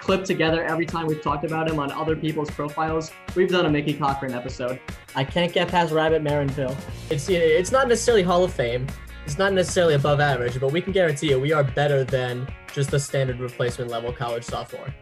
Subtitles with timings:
[0.00, 3.70] clip together every time we've talked about him on other people's profiles, we've done a
[3.70, 4.80] Mickey Cochrane episode.
[5.14, 6.76] I can't get past Rabbit Maranville.
[7.10, 8.86] It's it's not necessarily Hall of Fame.
[9.26, 12.90] It's not necessarily above average, but we can guarantee you we are better than just
[12.90, 14.92] the standard replacement level college sophomore.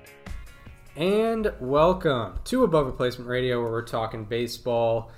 [0.96, 5.12] And welcome to Above Replacement Radio, where we're talking baseball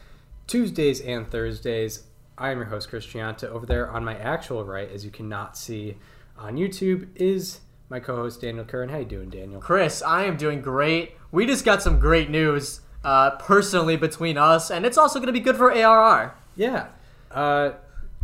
[0.47, 2.05] Tuesdays and Thursdays.
[2.37, 3.45] I am your host, Chris Gianta.
[3.45, 5.97] Over there on my actual right, as you cannot see
[6.39, 7.61] on YouTube, is
[7.91, 8.89] my co-host Daniel Curran.
[8.89, 9.61] How you doing, Daniel?
[9.61, 11.17] Chris, I am doing great.
[11.33, 15.33] We just got some great news uh, personally between us, and it's also going to
[15.33, 16.35] be good for ARR.
[16.57, 16.87] Yeah.
[17.31, 17.73] Uh,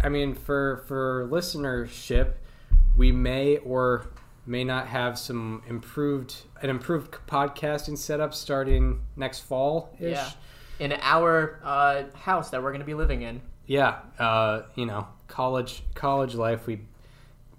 [0.02, 2.34] I mean, for for listenership,
[2.96, 4.06] we may or
[4.46, 10.12] may not have some improved an improved podcasting setup starting next fall ish.
[10.12, 10.30] Yeah.
[10.78, 13.40] In our uh, house that we're going to be living in.
[13.66, 13.98] Yeah.
[14.18, 16.66] Uh, you know, college college life.
[16.66, 16.80] We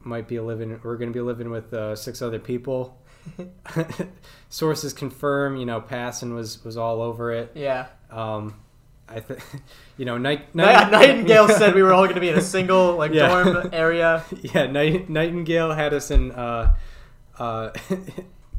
[0.08, 0.80] might be living.
[0.84, 2.98] We're going to be living with uh, six other people.
[4.50, 5.58] Sources confirm.
[5.58, 7.52] You know, Passon was was all over it.
[7.56, 7.88] Yeah.
[8.10, 8.56] Um,
[9.10, 9.42] I think,
[9.98, 12.96] you know, Night, Night- Nightingale said we were all going to be in a single
[12.96, 13.28] like Yeah.
[13.44, 14.24] dorm area.
[14.42, 16.76] Yeah, Night, Nightingale had us in uh,
[17.38, 17.70] uh,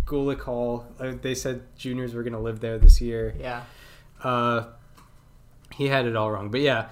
[0.07, 0.87] Gulick Hall.
[1.01, 3.35] Uh, they said juniors were going to live there this year.
[3.39, 3.65] Yeah.
[4.23, 4.65] Uh,
[5.75, 6.89] he had it all wrong, but yeah,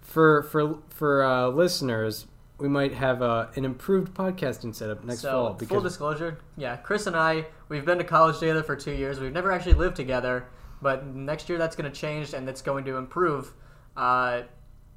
[0.00, 2.26] for for for uh, listeners,
[2.58, 6.76] we might have uh, an improved podcasting setup next so, fall full because disclosure, yeah,
[6.76, 9.20] Chris and I, we've been to college together for two years.
[9.20, 10.46] We've never actually lived together,
[10.82, 13.54] but next year that's going to change and it's going to improve.
[13.96, 14.42] Uh,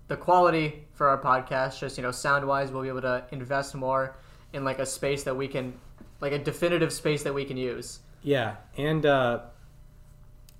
[0.07, 3.75] the quality for our podcast, just you know, sound wise, we'll be able to invest
[3.75, 4.17] more
[4.53, 5.73] in like a space that we can,
[6.19, 7.99] like a definitive space that we can use.
[8.23, 9.39] yeah, and uh,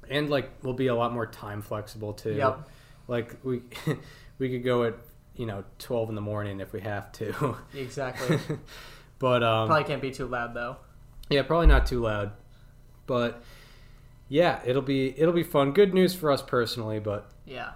[0.10, 2.34] and like we'll be a lot more time flexible too.
[2.34, 2.70] Yep.
[3.08, 3.62] Like we
[4.38, 4.96] we could go at
[5.36, 7.56] you know twelve in the morning if we have to.
[7.76, 8.38] Exactly.
[9.20, 10.78] but um, Probably can't be too loud though.
[11.30, 12.32] Yeah, probably not too loud,
[13.08, 13.42] but
[14.28, 15.72] yeah, it'll be it'll be fun.
[15.72, 17.72] Good news for us personally, but Yeah.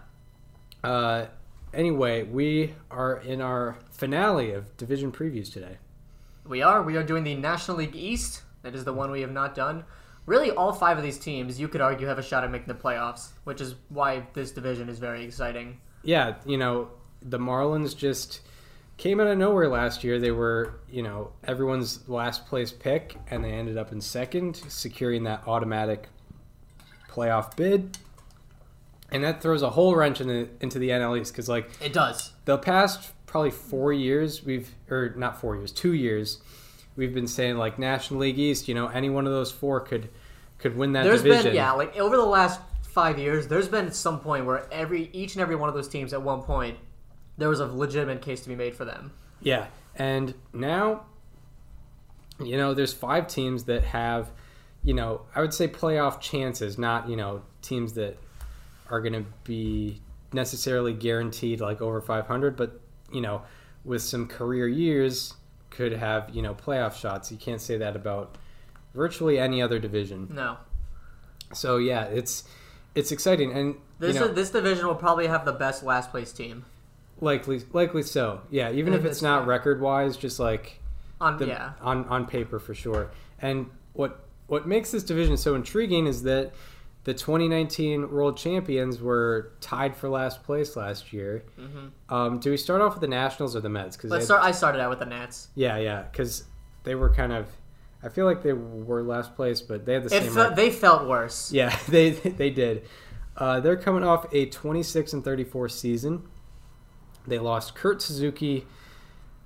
[0.83, 1.27] uh,
[1.73, 5.77] anyway, we are in our finale of division previews today.
[6.45, 6.81] We are.
[6.83, 8.43] We are doing the National League East.
[8.61, 9.83] That is the one we have not done.
[10.25, 12.73] Really, all five of these teams, you could argue, have a shot at making the
[12.73, 15.79] playoffs, which is why this division is very exciting.
[16.03, 16.89] Yeah, you know
[17.27, 18.41] the Marlins just
[18.97, 20.19] came out of nowhere last year.
[20.19, 25.23] They were you know everyone's last place pick, and they ended up in second, securing
[25.23, 26.07] that automatic
[27.09, 27.97] playoff bid.
[29.11, 31.93] And that throws a whole wrench in the, into the NL East because like It
[31.93, 32.33] does.
[32.45, 36.39] the past probably four years we've or not four years two years
[36.95, 40.07] we've been saying like national league east you know any one of those four could
[40.57, 43.91] could win that There's division been yeah, like over the last five years, there's been
[43.91, 46.77] some point where every each and every one of those teams at one point
[47.37, 49.11] there was a legitimate case to be made for them.
[49.41, 51.05] yeah and now
[52.43, 54.29] you know there's five teams that have
[54.83, 58.17] you know i would say playoff chances not you know teams that
[58.89, 60.01] are going to be
[60.33, 62.79] necessarily guaranteed like over 500 but
[63.11, 63.41] you know
[63.85, 65.33] with some career years
[65.69, 68.37] could have you know playoff shots you can't say that about
[68.93, 70.57] virtually any other division No,
[71.53, 72.43] So yeah, it's
[72.95, 76.31] it's exciting and this you know, this division will probably have the best last place
[76.33, 76.65] team.
[77.21, 78.41] Likely likely so.
[78.49, 80.81] Yeah, even if it's not record wise, just like
[81.21, 83.11] On the, yeah, on on paper for sure.
[83.41, 86.53] And what what makes this division so intriguing is that
[87.05, 91.43] the 2019 world champions were tied for last place last year.
[92.09, 93.95] Um, do we start off with the Nationals or the Mets?
[93.95, 94.43] Because let's start.
[94.43, 95.49] I started out with the Nats.
[95.55, 96.45] yeah, yeah, because
[96.83, 97.47] they were kind of.
[98.03, 100.31] I feel like they were last place, but they had the same.
[100.31, 101.51] fe- they felt worse.
[101.51, 102.87] Yeah, they they did.
[103.37, 106.23] Uh, they're coming off a 26 and 34 season.
[107.27, 108.65] They lost Kurt Suzuki,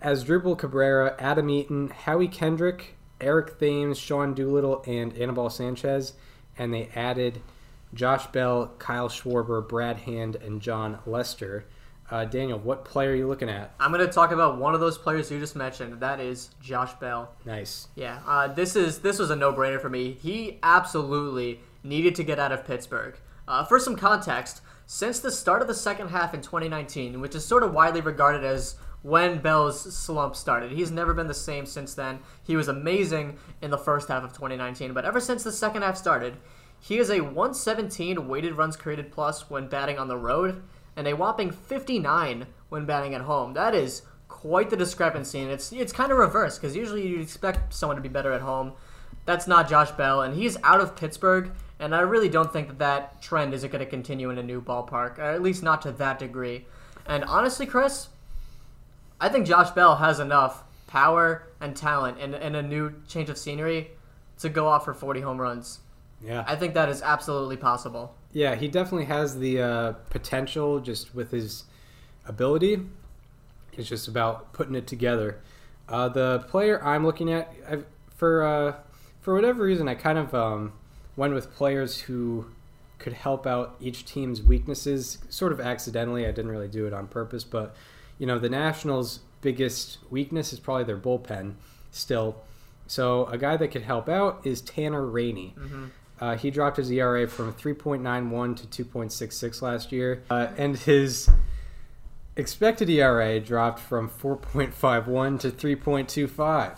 [0.02, 6.14] Asdrubal Cabrera, Adam Eaton, Howie Kendrick, Eric Thames, Sean Doolittle, and Anibal Sanchez,
[6.58, 7.42] and they added
[7.94, 11.66] Josh Bell, Kyle Schwarber, Brad Hand, and Jon Lester.
[12.12, 13.72] Uh, Daniel, what player are you looking at?
[13.80, 16.00] I'm going to talk about one of those players you just mentioned.
[16.00, 17.32] That is Josh Bell.
[17.46, 17.88] Nice.
[17.96, 20.14] Yeah, uh, this is this was a no-brainer for me.
[20.14, 23.16] He absolutely needed to get out of Pittsburgh.
[23.48, 24.62] Uh, for some context,
[24.92, 28.44] since the start of the second half in 2019, which is sort of widely regarded
[28.44, 32.18] as when Bell's slump started, he's never been the same since then.
[32.42, 35.96] He was amazing in the first half of 2019, but ever since the second half
[35.96, 36.38] started,
[36.80, 40.64] he is a 117 weighted runs created plus when batting on the road.
[40.96, 43.54] and a whopping 59 when batting at home.
[43.54, 47.76] That is quite the discrepancy, and it's it's kind of reversed because usually you'd expect
[47.76, 48.74] someone to be better at home.
[49.26, 52.80] That's not Josh Bell, and he's out of Pittsburgh, and I really don't think that
[52.80, 55.92] that trend is going to continue in a new ballpark, or at least not to
[55.94, 56.66] that degree.
[57.06, 58.10] And honestly, Chris,
[59.20, 63.38] I think Josh Bell has enough power and talent and, and a new change of
[63.38, 63.92] scenery
[64.40, 65.80] to go off for 40 home runs.
[66.22, 66.44] Yeah.
[66.48, 68.16] I think that is absolutely possible.
[68.34, 71.64] Yeah, he definitely has the uh, potential just with his
[72.26, 72.80] ability.
[73.74, 75.40] It's just about putting it together.
[75.88, 77.86] Uh, the player I'm looking at, I've,
[78.16, 78.76] for uh,
[79.22, 80.74] for whatever reason, I kind of um,
[81.20, 82.46] went with players who
[82.98, 86.26] could help out each team's weaknesses, sort of accidentally.
[86.26, 87.76] I didn't really do it on purpose, but
[88.18, 91.56] you know, the Nationals' biggest weakness is probably their bullpen
[91.92, 92.38] still.
[92.88, 95.54] So a guy that could help out is Tanner Rainey.
[95.60, 95.86] Mm-hmm.
[96.22, 101.30] Uh, he dropped his ERA from 3.91 to 2.66 last year, uh, and his
[102.38, 106.78] expected ERA dropped from 4.51 to 3.25.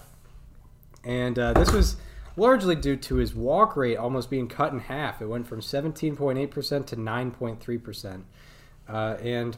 [1.03, 1.97] And uh, this was
[2.35, 5.21] largely due to his walk rate almost being cut in half.
[5.21, 8.23] It went from 17.8% to 9.3%.
[8.87, 9.57] Uh, and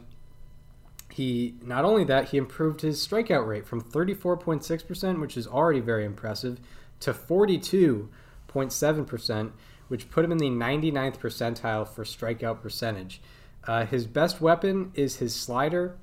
[1.14, 6.06] he not only that, he improved his strikeout rate from 34.6%, which is already very
[6.06, 6.60] impressive,
[7.00, 9.52] to 42.7%,
[9.88, 13.22] which put him in the 99th percentile for strikeout percentage.
[13.66, 15.96] Uh, his best weapon is his slider,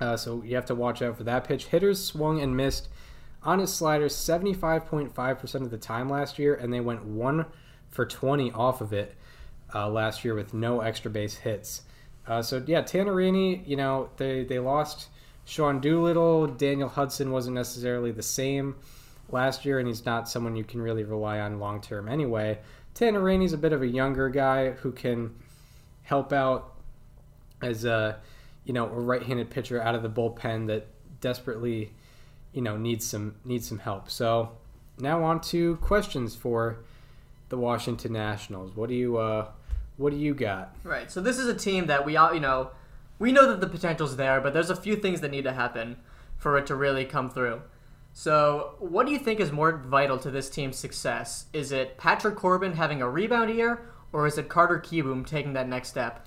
[0.00, 1.66] uh, so you have to watch out for that pitch.
[1.66, 2.88] Hitters swung and missed
[3.44, 7.44] on his slider 75.5% of the time last year, and they went 1
[7.90, 9.14] for 20 off of it
[9.74, 11.82] uh, last year with no extra base hits.
[12.26, 15.08] Uh, so, yeah, Tanner Rainey, you know, they, they lost
[15.44, 16.46] Sean Doolittle.
[16.46, 18.76] Daniel Hudson wasn't necessarily the same
[19.28, 22.58] last year, and he's not someone you can really rely on long term anyway.
[22.94, 25.34] Tanner Rainey's a bit of a younger guy who can
[26.04, 26.74] help out
[27.62, 28.20] as a
[28.64, 30.86] you know a right-handed pitcher out of the bullpen that
[31.20, 31.92] desperately
[32.54, 34.10] you know needs some needs some help.
[34.10, 34.52] So
[34.98, 36.78] now on to questions for
[37.50, 38.74] the Washington Nationals.
[38.74, 39.48] What do you uh,
[39.96, 40.74] what do you got?
[40.82, 41.10] Right.
[41.10, 42.70] So this is a team that we all, you know,
[43.18, 45.96] we know that the potential's there, but there's a few things that need to happen
[46.36, 47.60] for it to really come through.
[48.16, 51.46] So, what do you think is more vital to this team's success?
[51.52, 55.68] Is it Patrick Corbin having a rebound year, or is it Carter Kieboom taking that
[55.68, 56.24] next step?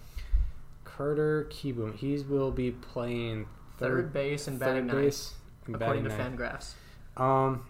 [0.84, 1.96] Carter Kieboom.
[1.96, 3.48] He will be playing
[3.78, 5.34] Third, third, base and third batting ninth, base,
[5.76, 6.38] according to ninth.
[6.38, 6.74] Fangraphs.
[7.22, 7.66] Um,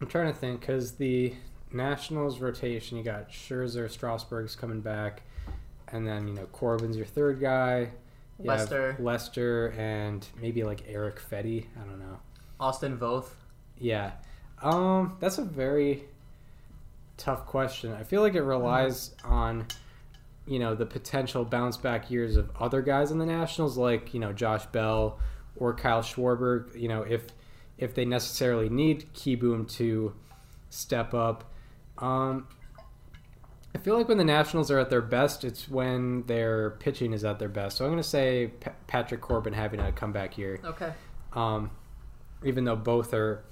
[0.00, 1.34] I'm trying to think because the
[1.72, 5.22] Nationals rotation, you got Scherzer, Strasburg's coming back,
[5.88, 7.90] and then you know Corbin's your third guy.
[8.38, 8.96] You Lester.
[9.00, 11.66] Lester, and maybe like Erick Fedde.
[11.76, 12.20] I don't know.
[12.60, 13.30] Austin Voth.
[13.78, 14.12] Yeah,
[14.62, 16.04] um, that's a very
[17.16, 17.92] tough question.
[17.92, 19.66] I feel like it relies on
[20.46, 24.20] you know the potential bounce back years of other guys in the Nationals, like you
[24.20, 25.18] know Josh Bell
[25.58, 26.74] or Kyle Schwarber.
[26.78, 27.26] You know if
[27.76, 30.14] if they necessarily need Kieboom to
[30.70, 31.44] step up.
[31.98, 32.46] Um,
[33.74, 37.24] I feel like when the Nationals are at their best, it's when their pitching is
[37.24, 37.76] at their best.
[37.76, 40.92] So I'm going to say Pa- Patrick Corbin having a comeback year Okay.
[41.34, 41.70] um,
[42.44, 43.44] even though both are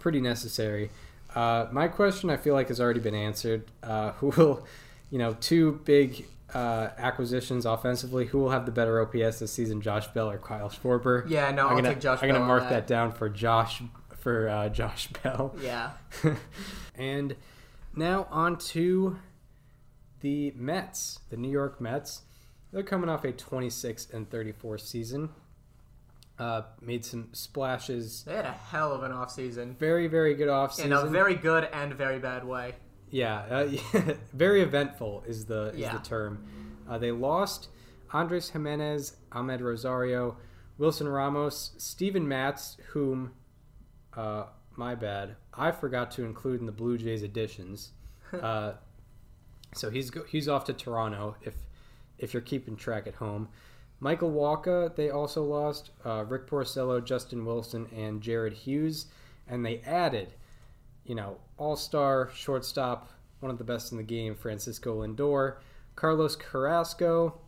[0.00, 0.90] pretty necessary.
[1.34, 3.64] Uh, my question, I feel like, has already been answered.
[3.82, 4.66] Uh, who will,
[5.10, 8.26] you know, two big uh, acquisitions offensively?
[8.26, 11.28] Who will have the better OPS this season, Josh Bell or Kyle Schwarber?
[11.28, 12.70] Yeah, no, I'm I'll gonna, take Josh I'm Bell gonna mark that.
[12.70, 13.82] that down for Josh
[14.18, 15.54] for uh, Josh Bell.
[15.60, 15.90] Yeah.
[16.94, 17.36] and
[17.94, 19.18] now on to
[20.20, 22.22] the Mets, the New York Mets.
[22.72, 25.30] They're coming off a 26 and 34 season.
[26.38, 28.24] Uh, made some splashes.
[28.24, 29.76] They had a hell of an offseason.
[29.76, 30.86] Very, very good offseason.
[30.86, 32.74] In a very good and very bad way.
[33.12, 33.70] Yeah, uh,
[34.32, 35.92] very eventful is the is Yeah.
[35.96, 36.44] the term.
[36.88, 37.68] Uh, they lost
[38.12, 40.36] Andres Gimenez, Amed Rosario,
[40.78, 43.32] Wilson Ramos, Steven Matz, whom,
[44.16, 47.92] uh, my bad, I forgot to include in the Blue Jays additions.
[48.32, 48.72] Uh,
[49.74, 51.36] so he's go- he's off to Toronto.
[51.42, 51.54] If
[52.18, 53.48] if you're keeping track at home,
[54.00, 55.90] Michael Wacha they also lost.
[56.02, 59.06] Uh, Rick Porcello, Justin Wilson, and Jared Hughes,
[59.46, 60.32] and they added,
[61.04, 65.56] you know, all star shortstop, one of the best in the game, Francisco Lindor,
[65.96, 67.40] Carlos Carrasco,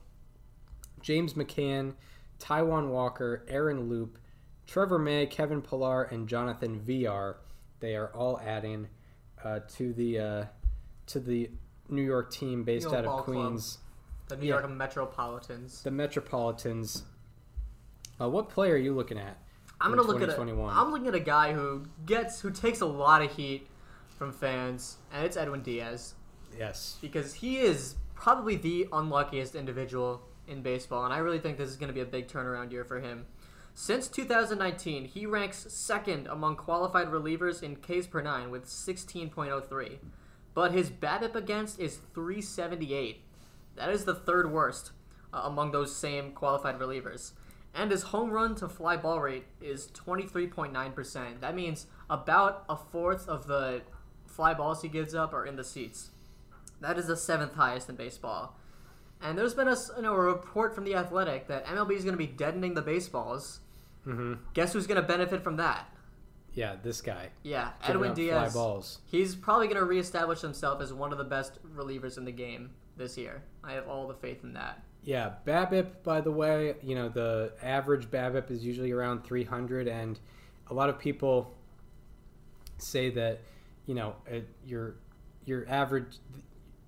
[1.01, 1.95] James McCann,
[2.41, 4.19] Taijuan Walker, Aaron Loup,
[4.67, 7.37] Trevor May, Kevin Pillar, and Jonathan Villar.
[7.81, 8.89] They are all adding
[9.45, 10.45] uh, to the uh,
[11.07, 11.51] to the
[11.89, 13.25] New York team based out of club.
[13.25, 13.79] Queens,
[14.29, 14.61] The New Yeah.
[14.61, 15.83] York Metropolitans.
[15.83, 17.05] the Metropolitans.
[18.21, 19.37] Uh, what play are you looking at?
[19.85, 20.77] I'm gonna look at a, 2021?
[20.77, 23.67] I'm looking at a guy who gets who takes a lot of heat
[24.19, 26.15] from fans, and it's Edwin Diaz
[26.59, 26.99] Yes.
[27.01, 31.77] because he is probably the unluckiest individual in baseball, and I really think this is
[31.77, 33.27] going to be a big turnaround year for him.
[33.75, 39.99] Since 2019, he ranks second among qualified relievers in Ks per nine with 16.03,
[40.55, 43.21] but his BABIP against is 378.
[43.75, 44.93] That is the third worst
[45.33, 47.33] uh, among those same qualified relievers.
[47.75, 51.41] And his home run to fly ball rate is 23.9%.
[51.41, 53.83] That means about a fourth of the
[54.27, 56.11] fly balls he gives up are in the seats.
[56.81, 58.57] That is the seventh highest in baseball.
[59.21, 62.13] And there's been a, you know, a report from the Athletic that MLB is going
[62.15, 63.61] to be deadening the baseballs.
[64.07, 64.35] Mm-hmm.
[64.53, 65.89] Guess who's going to benefit from that?
[66.53, 67.31] Yeah, this guy.
[67.43, 68.53] Yeah, Edwin Diaz.
[69.07, 72.71] He's probably going to reestablish himself as one of the best relievers in the game
[72.97, 73.43] this year.
[73.65, 74.83] I have all the faith in that.
[75.05, 80.19] Yeah, BABIP, by the way, you know, the average BABIP is usually around 300, and
[80.71, 81.55] a lot of people
[82.79, 83.41] say that,
[83.87, 84.97] you know, uh, your
[85.45, 86.17] your average,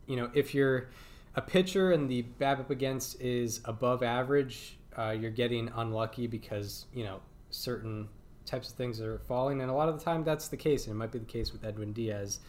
[0.06, 0.88] you know, if you're
[1.34, 7.04] a pitcher and the BABIP against is above average, uh, you're getting unlucky because, you
[7.04, 7.20] know,
[7.50, 8.08] certain
[8.46, 10.94] types of things are falling, and a lot of the time that's the case, and
[10.94, 12.40] it might be the case with Edwin Diaz.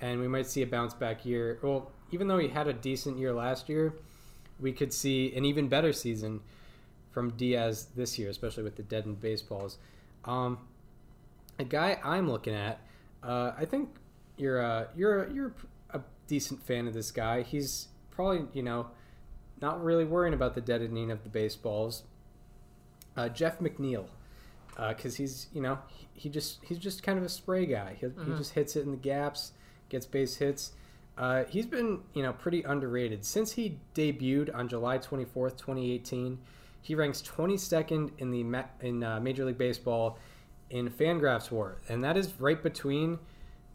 [0.00, 1.58] And we might see a bounce back year.
[1.62, 3.92] Well, even though he had a decent year last year,
[4.60, 6.40] we could see an even better season
[7.10, 9.78] from Diaz this year, especially with the deadened baseballs.
[10.24, 10.58] Um,
[11.58, 12.80] a guy I'm looking at,
[13.22, 13.90] uh, I think
[14.36, 15.52] you're a, you're a, you're
[15.90, 17.42] a decent fan of this guy.
[17.42, 18.88] He's probably you know
[19.60, 22.04] not really worrying about the deadening of the baseballs.
[23.16, 24.06] Uh, Jeff McNeil,
[24.88, 27.96] because uh, he's you know he, he, just he's just kind of a spray guy.
[27.98, 28.30] He, mm-hmm.
[28.32, 29.52] he just hits it in the gaps,
[29.88, 30.72] gets base hits.
[31.20, 36.38] Uh, he's been, you know, pretty underrated since he debuted on July 24th, 2018.
[36.80, 40.18] He ranks 22nd in the ma- in uh, Major League Baseball
[40.70, 43.18] in Fangraphs WAR, and that is right between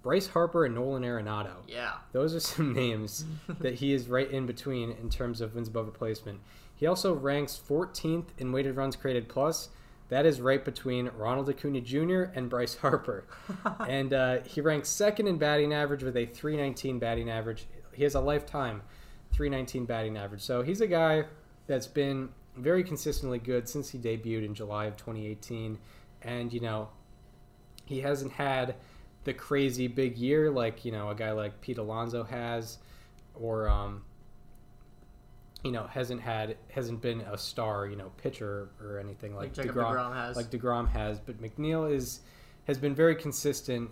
[0.02, 1.54] Bryce Harper and Nolan Arenado.
[1.68, 3.26] Yeah, those are some names
[3.60, 6.40] that he is right in between in terms of wins above replacement.
[6.74, 9.70] He also ranks 14th in weighted runs created plus.
[10.10, 12.24] That is right between Ronald Acuna Jr.
[12.36, 13.26] and Bryce Harper.
[13.88, 17.66] and uh, he ranks second in batting average with a 319 batting average.
[17.92, 18.84] He has a lifetime
[19.34, 20.42] 319 batting average.
[20.42, 21.26] So he's a guy
[21.68, 25.78] that's been very consistently good since he debuted in July of 2018.
[26.22, 26.90] And, you know,
[27.86, 28.76] he hasn't had
[29.24, 32.78] the crazy big year like, you know, a guy like Pete Alonso has
[33.34, 34.04] or, um,
[35.66, 39.68] you know hasn't had hasn't been a star you know pitcher or anything like, like
[39.68, 42.22] Degrom, DeGrom has like Degrom has, but McNeil is
[42.68, 43.90] has been very consistent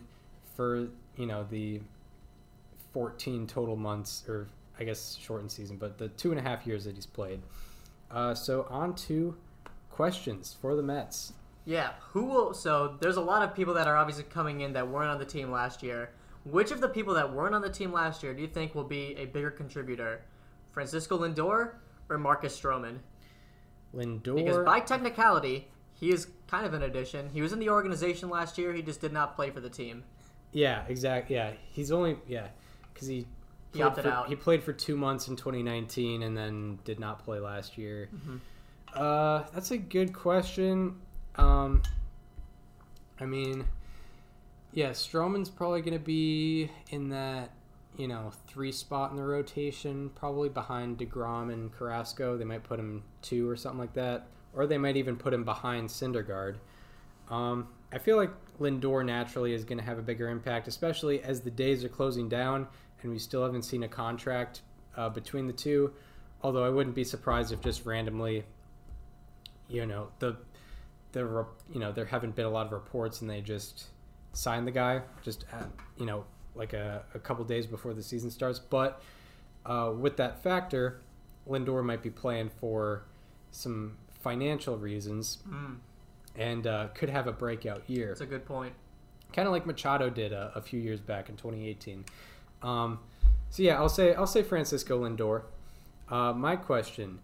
[0.56, 0.88] for
[1.18, 1.82] you know the
[2.94, 4.48] 14 total months or
[4.80, 7.42] I guess shortened season, but the two and a half years that he's played.
[8.12, 9.36] Uh, so on to
[9.89, 11.34] questions for the Mets.
[11.65, 12.53] Yeah, who will?
[12.53, 15.25] So there's a lot of people that are obviously coming in that weren't on the
[15.25, 16.12] team last year.
[16.46, 18.84] Which of the people that weren't on the team last year do you think will
[18.84, 20.22] be a bigger contributor
[20.74, 21.75] Francisco Lindor
[22.10, 23.00] or Marcus Stroman?
[23.96, 24.36] Lindor.
[24.36, 27.30] Because by technicality, he is kind of an addition.
[27.30, 28.74] He was in the organization last year.
[28.74, 30.03] He just did not play for the team.
[30.51, 31.36] Yeah, exactly.
[31.36, 32.48] Yeah, he's only yeah
[32.94, 33.25] because he
[33.74, 34.27] he opted for, out.
[34.27, 38.10] He played for two months in 2019 and then did not play last year.
[38.13, 38.38] Mm-hmm.
[38.94, 41.00] Uh, that's a good question.
[41.36, 41.82] Um,
[43.20, 43.65] I mean,
[44.74, 47.50] yeah, Stroman's probably going to be in that
[47.98, 52.38] you know, three spot in the rotation, probably behind DeGrom and Carrasco.
[52.38, 54.28] They might put him two or something like that.
[54.54, 56.56] Or they might even put him behind Syndergaard.
[57.30, 61.42] Um, I feel like Lindor naturally is going to have a bigger impact, especially as
[61.42, 62.68] the days are closing down
[63.02, 64.62] and we still haven't seen a contract
[64.96, 65.94] uh, between the two.
[66.42, 68.44] Although I wouldn't be surprised if just randomly,
[69.68, 70.38] you know, the
[71.12, 73.86] the you know there haven't been a lot of reports and they just
[74.34, 78.32] sign the guy just at, you know like a, a couple days before the season
[78.32, 78.60] starts.
[78.60, 79.02] But
[79.66, 81.02] uh, with that factor,
[81.48, 83.04] Lindor might be playing for
[83.52, 85.78] some financial reasons mm.
[86.36, 88.10] and uh, could have a breakout year.
[88.10, 88.74] That's a good point.
[89.34, 92.06] Kind of like Machado did a, a, few years back in 2018.
[92.62, 93.00] Um,
[93.50, 95.44] so yeah, I'll say I'll say Francisco Lindor.
[96.10, 97.20] Uh, my question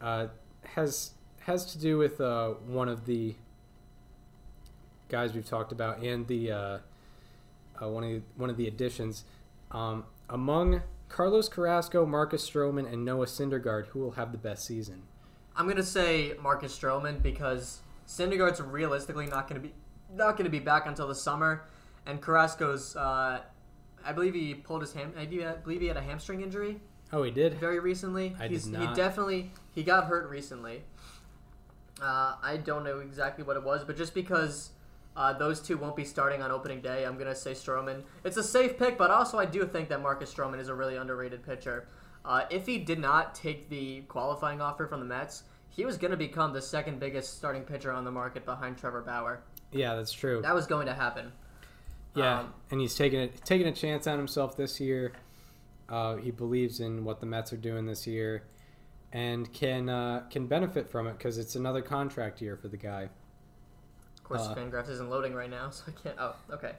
[0.00, 0.28] uh,
[0.64, 3.34] has has to do with uh, one of the
[5.08, 6.78] guys we've talked about and the uh,
[7.82, 9.24] uh, one of the, one of the additions.
[9.70, 15.02] Um, among Carlos Carrasco, Marcus Stroman, and Noah Syndergaard, who will have the best season?
[15.56, 19.72] I'm gonna say Marcus Stroman because Syndergaard's realistically not gonna be
[20.12, 21.64] not gonna be back until the summer,
[22.06, 23.40] and Carrasco's uh,
[24.04, 25.12] I believe he pulled his ham.
[25.18, 26.80] I believe he had a hamstring injury.
[27.12, 28.36] Oh, he did very recently.
[28.38, 28.88] I He's, did not.
[28.90, 30.82] He definitely he got hurt recently.
[32.00, 34.70] Uh, I don't know exactly what it was, but just because
[35.16, 37.04] uh, those two won't be starting on opening day.
[37.04, 38.02] I'm going to say Stroman.
[38.24, 40.96] It's a safe pick, but also I do think that Marcus Stroman is a really
[40.96, 41.88] underrated pitcher.
[42.24, 46.10] Uh, if he did not take the qualifying offer from the Mets, he was going
[46.10, 49.42] to become the second biggest starting pitcher on the market behind Trevor Bauer.
[49.72, 50.42] Yeah, that's true.
[50.42, 51.32] That was going to happen.
[52.14, 55.12] Yeah, Um, and he's taking it taking a chance on himself this year.
[55.88, 58.42] Uh, he believes in what the Mets are doing this year,
[59.12, 63.08] and can uh, can benefit from it because it's another contract year for the guy.
[64.30, 66.16] Course, Uh, Fangraphs isn't loading right now, so I can't.
[66.18, 66.72] Oh, okay.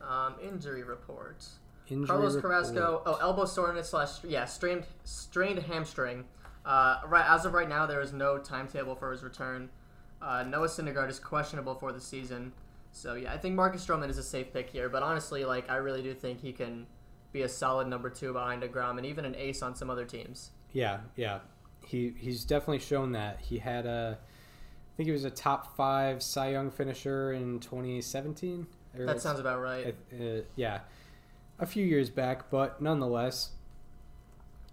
[0.00, 1.44] Um, injury report.
[1.88, 2.52] Injury Carlos report.
[2.52, 3.02] Carrasco.
[3.06, 6.24] Oh, elbow soreness slash yeah, strained strained hamstring.
[6.64, 9.70] Uh, right as of right now, there is no timetable for his return.
[10.20, 12.52] Uh, Noah Syndergaard is questionable for the season.
[12.90, 14.88] So yeah, I think Marcus Stroman is a safe pick here.
[14.88, 16.86] But honestly, like I really do think he can
[17.32, 20.50] be a solid number two behind Degrom and even an ace on some other teams.
[20.72, 21.38] Yeah, yeah.
[21.86, 23.40] He he's definitely shown that.
[23.40, 24.18] He had a
[24.98, 28.66] think he was a top 5 Cy Young finisher in 2017.
[28.96, 29.94] That sounds about right.
[30.12, 30.80] uh, yeah.
[31.60, 33.52] A few years back, but nonetheless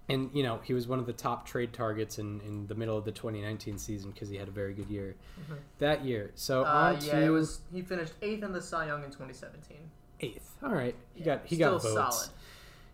[0.08, 2.96] and you know, he was one of the top trade targets in, in the middle
[2.98, 5.58] of the 2019 season because he had a very good year Mhm.
[5.80, 6.32] that year.
[6.36, 7.62] So Uh, yeah, to it was.
[7.72, 9.78] He finished eighth in the Cy Young in 2017.
[10.22, 10.56] eighth.
[10.64, 11.94] All right, he Yeah, got he got votes.
[11.94, 12.30] solid.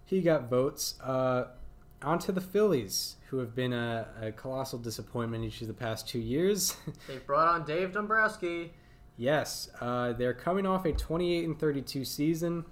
[0.05, 0.99] He got votes.
[1.01, 1.45] Uh,
[2.03, 6.07] on to the Phillies, who have been a, a colossal disappointment each of the past
[6.07, 6.75] two years.
[7.07, 8.71] They brought on Dave Dombrowski.
[9.17, 12.65] yes, uh, they're coming off a 28 and 32 season.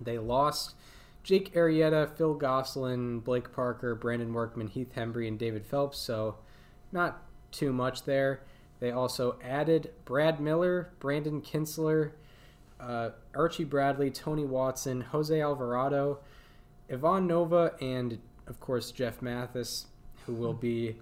[0.00, 0.74] They lost
[1.22, 5.98] Jake Arrieta, Phil Gosselin, Blake Parker, Brandon Workman, Heath Hembree, and David Phelps.
[5.98, 6.36] So,
[6.92, 8.42] not too much there.
[8.80, 12.12] They also added Brad Miller, Brandon Kintzler,
[12.80, 16.20] uh, Archie Bradley, Tony Watson, Jose Alvarado,
[16.90, 19.86] Ivan Nova, and of course Jeff Mathis,
[20.26, 20.96] who will be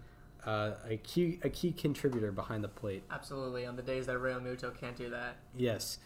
[0.44, 3.02] uh, a key a key contributor behind the plate.
[3.10, 5.36] Absolutely, on the days that Realmuto can't do that.
[5.56, 5.98] Yes.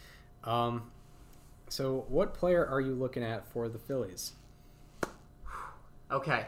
[0.43, 0.91] Um,
[1.69, 4.33] so, what player are you looking at for the Phillies?
[6.11, 6.47] Okay,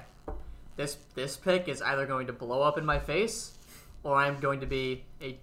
[0.76, 3.58] this this pick is either going to blow up in my face,
[4.04, 5.38] or I'm going to be a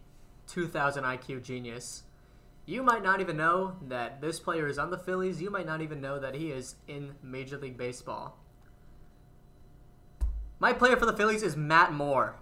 [0.49, 2.03] 2,000 IQ genius.
[2.71, 5.43] You might not even know that this player is on the Phillies.
[5.43, 8.39] You might not even know that he is in Major League Baseball.
[10.61, 12.37] My player for the Phillies is Matt Moore.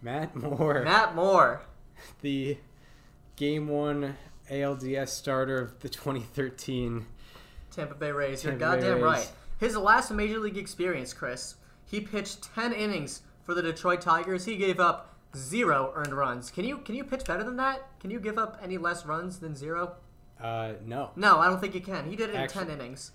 [0.00, 1.60] Matt Moore, Matt Moore.
[2.22, 2.56] the
[3.36, 4.16] Game One
[4.50, 7.04] ALDS starter of the 2013.
[7.70, 8.44] Tampa Bay Rays.
[8.44, 9.02] You're goddamn Rays.
[9.02, 9.32] right.
[9.60, 14.46] His last major league experience, Chris, he pitched 10 innings for the Detroit Tigers.
[14.46, 16.50] He gave up zero earned runs.
[16.50, 17.88] Can you can you pitch better than that?
[18.00, 19.96] Can you give up any less runs than zero?
[20.40, 21.10] Uh, no.
[21.16, 22.08] No, I don't think you can.
[22.10, 23.12] He did it in 10 innings.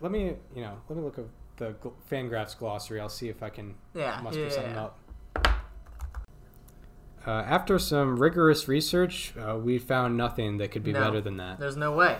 [0.00, 1.24] Let me, you know, let me look at
[1.56, 1.74] the
[2.10, 2.98] Fangraphs glossary.
[3.00, 4.84] I'll see if I can Yeah, muster yeah, something yeah.
[4.84, 4.98] up.
[7.26, 11.00] Uh, after some rigorous research, uh, we found nothing that could be No.
[11.00, 11.58] better than that.
[11.58, 12.18] There's no way.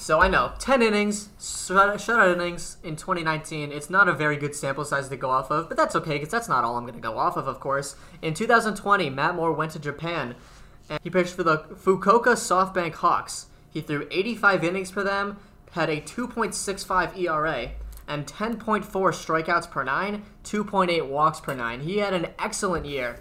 [0.00, 3.70] So I know 10 innings, shut- shutout innings in 2019.
[3.70, 6.30] It's not a very good sample size to go off of, but that's okay because
[6.30, 7.96] that's not all I'm going to go off of, of course.
[8.22, 10.36] In 2020, Matt Moore went to Japan
[10.88, 13.48] and he pitched for the Fukuoka SoftBank Hawks.
[13.70, 15.36] He threw 85 innings for them,
[15.72, 17.72] had a 2.65 ERA
[18.08, 21.80] and 10.4 strikeouts per nine, 2.8 walks per nine.
[21.80, 23.20] He had an excellent year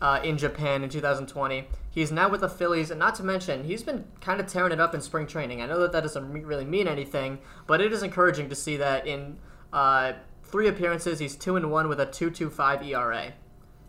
[0.00, 1.66] uh, in Japan in 2020.
[1.94, 4.80] He's now with the Phillies, and not to mention, he's been kind of tearing it
[4.80, 5.62] up in spring training.
[5.62, 9.06] I know that that doesn't really mean anything, but it is encouraging to see that
[9.06, 9.38] in
[9.72, 13.34] uh, three appearances, he's two and one with a 2.25 ERA.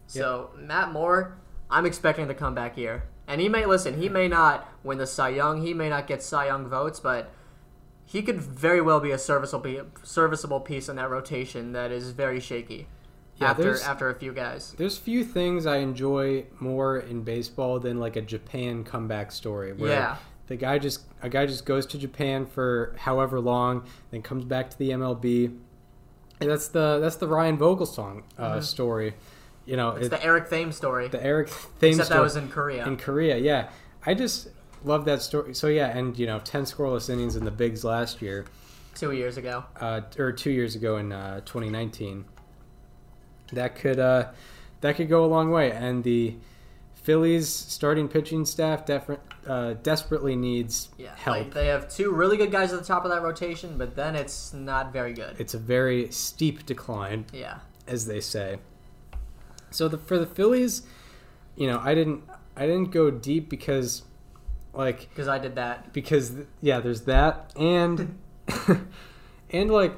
[0.05, 1.39] So Matt Moore,
[1.71, 3.05] I'm expecting the comeback here.
[3.27, 3.99] and he may listen.
[3.99, 5.63] He may not win the Cy Young.
[5.63, 7.31] He may not get Cy Young votes, but
[8.05, 12.39] he could very well be a serviceable serviceable piece in that rotation that is very
[12.39, 12.87] shaky.
[13.37, 14.73] Yeah, after after a few guys.
[14.77, 19.91] There's few things I enjoy more in baseball than like a Japan comeback story where
[19.91, 20.15] Yeah.
[20.47, 24.69] the guy just a guy just goes to Japan for however long, then comes back
[24.69, 25.47] to the MLB.
[26.39, 29.15] And that's the that's the Ryan Vogelsong uh, story.
[29.65, 29.97] You know, Mm-hmm.
[29.97, 31.07] It's it- the Eric Thame story.
[31.09, 31.47] the Eric
[31.79, 32.87] Thames Except story that was in Korea.
[32.87, 33.37] in Korea.
[33.37, 33.69] Yeah,
[34.05, 34.47] I just
[34.83, 35.53] love that story.
[35.55, 38.45] So yeah, and you know, ten scoreless innings in the bigs last year,
[38.93, 39.65] two years ago.
[39.81, 42.23] uh, or two years ago in uh, 2019.
[43.53, 44.29] That could uh,
[44.81, 46.35] that could go a long way, and the
[46.95, 51.37] Phillies starting pitching staff defi- uh, desperately needs Yeah, help.
[51.37, 54.15] like they have two really good guys at the top of that rotation, but then
[54.15, 55.35] it's not very good.
[55.39, 57.25] it's a very steep decline.
[57.31, 58.57] Yeah, as they say.
[59.69, 60.81] So the for the Phillies,
[61.55, 62.23] you know, I didn't
[62.57, 64.01] I didn't go deep because
[64.73, 65.93] like because I did that.
[65.93, 68.17] because yeah, there's that and
[69.51, 69.93] and like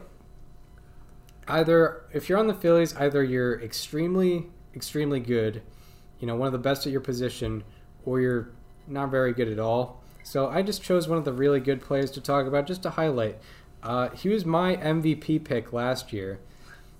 [1.47, 5.61] either if you're on the Phillies, either you're extremely extremely good,
[6.19, 7.63] you know, one of the best at your position,
[8.05, 8.49] or you're
[8.87, 10.01] not very good at all.
[10.23, 12.91] So I just chose one of the really good players to talk about just to
[12.91, 13.37] highlight.
[13.81, 16.39] Uh, he was my MVP pick last year,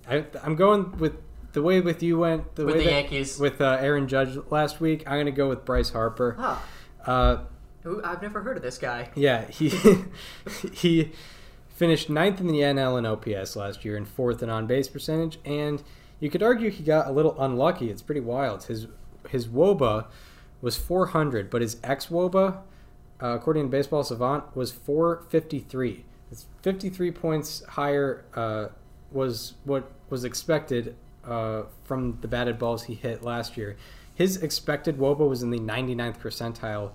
[0.08, 1.14] I, I'm going with
[1.52, 3.38] the way with you went the With way the that- Yankees.
[3.38, 5.02] with uh, Aaron Judge last week.
[5.06, 6.36] I'm gonna go with Bryce Harper.
[6.38, 6.56] Huh.
[7.10, 7.38] Uh,
[8.04, 9.10] I've never heard of this guy.
[9.14, 9.70] yeah, he
[10.72, 11.12] he
[11.78, 15.38] finished ninth in the NL in OPS last year and fourth in on base percentage.
[15.44, 15.82] And
[16.18, 17.88] you could argue he got a little unlucky.
[17.88, 18.64] It's pretty wild.
[18.64, 18.88] His
[19.28, 20.06] his WOBA
[20.60, 22.58] was 400, but his ex WOBA,
[23.22, 26.04] uh, according to Baseball Savant, was 453.
[26.32, 28.24] It's 53 points higher.
[28.34, 28.68] Uh,
[29.10, 33.76] was what was expected uh, from the batted balls he hit last year.
[34.14, 36.90] His expected WOBA was in the 99th percentile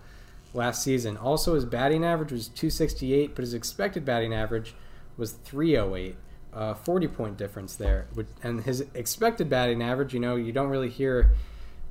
[0.54, 1.18] last season.
[1.18, 4.76] Also, his batting average was 268, but his expected batting average
[5.18, 6.16] was 308.
[6.54, 8.06] Uh, 40 point difference there.
[8.44, 11.32] And his expected batting average, you know, you don't really hear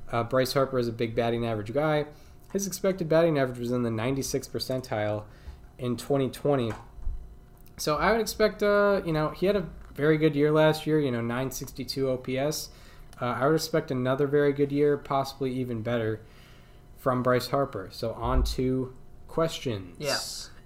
[0.09, 2.05] uh, Bryce Harper as a big batting average guy.
[2.53, 5.23] His expected batting average was in the 96th percentile
[5.77, 6.71] in 2020.
[7.75, 10.99] So I would expect, uh, you know, he had a very good year last year,
[10.99, 12.69] you know, 962 OPS.
[13.19, 16.21] Uh, I would expect another very good year, possibly even better,
[17.03, 17.89] from Bryce Harper.
[17.91, 18.95] So on to
[19.27, 19.97] questions.
[19.99, 20.17] Yeah.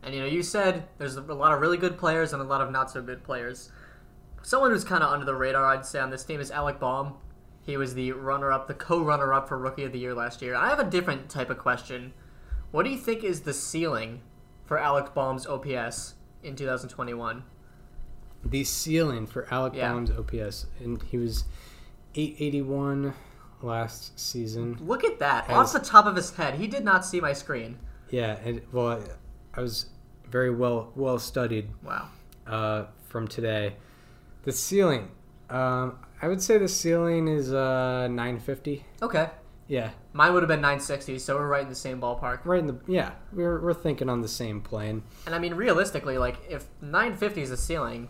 [0.04, 2.62] And you know, you said there's a lot of really good players and a lot
[2.62, 3.72] of not so good players.
[4.44, 7.16] Someone who's kind of under the radar, I'd say, on this team is Alec Bohm.
[7.66, 10.56] He was the runner-up, the co-runner-up for Rookie of the Year last year.
[10.56, 12.14] I have a different type of question.
[12.70, 14.22] What do you think is the ceiling
[14.64, 17.44] for Alec Bohm's OPS in 2021?
[18.46, 19.92] The ceiling for Alec Yeah.
[19.92, 21.46] Bohm's OPS, and he was
[22.14, 23.16] 881
[23.62, 24.78] last season.
[24.82, 25.50] Look at that.
[25.50, 26.56] As- Off the top of his head.
[26.56, 27.78] He did not see my screen.
[28.10, 29.88] Yeah, and well, I- I was
[30.30, 32.08] very well well studied Wow.
[32.46, 33.76] uh, from today.
[34.44, 35.10] The ceiling,
[35.50, 38.86] um, I would say the ceiling is uh, 950.
[39.02, 39.30] Okay.
[39.70, 42.40] Yeah, Mine would have been 960, so we're right in the same ballpark.
[42.46, 43.12] right in the yeah.
[43.34, 45.04] We're we're thinking on the same plane.
[45.26, 48.08] And I mean, realistically, like if 950 is the ceiling,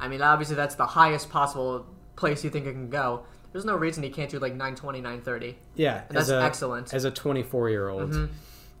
[0.00, 1.84] I mean, obviously that's the highest possible
[2.16, 3.26] place you think it can go.
[3.54, 5.56] There's no reason he can't do like 920, 930.
[5.76, 6.92] Yeah, And that's a, excellent.
[6.92, 8.10] as a 24 year old.
[8.10, 8.28] Mhm.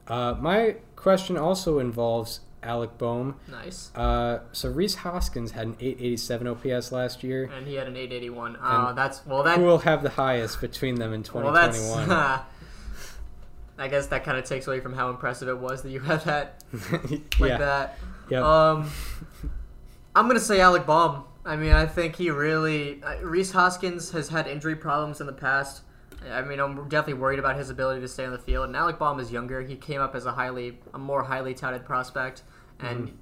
[0.08, 3.36] Uh, my question also involves Alec Bohm.
[3.48, 3.92] Nice.
[3.94, 7.44] Uh, so Rhys Hoskins had an 887 OPS last year.
[7.56, 8.56] And he had an 881.
[8.60, 12.40] Oh, that's well that Who will have the highest between them in well that's 2021?
[13.78, 16.20] I guess that kind of takes away from how impressive it was that you had
[16.24, 16.64] that
[17.38, 17.58] like yeah.
[17.58, 17.98] that.
[18.28, 18.42] Yep.
[18.42, 18.90] Um,
[20.16, 21.22] I'm gonna say Alec Bohm.
[21.46, 23.02] I mean, I think he really.
[23.02, 25.82] uh, Rhys Hoskins has had injury problems in the past.
[26.32, 28.66] I mean, I'm definitely worried about his ability to stay on the field.
[28.66, 29.60] And Alec Bohm is younger.
[29.60, 32.42] He came up as a highly, a more highly touted prospect,
[32.80, 33.16] and Mm-hmm.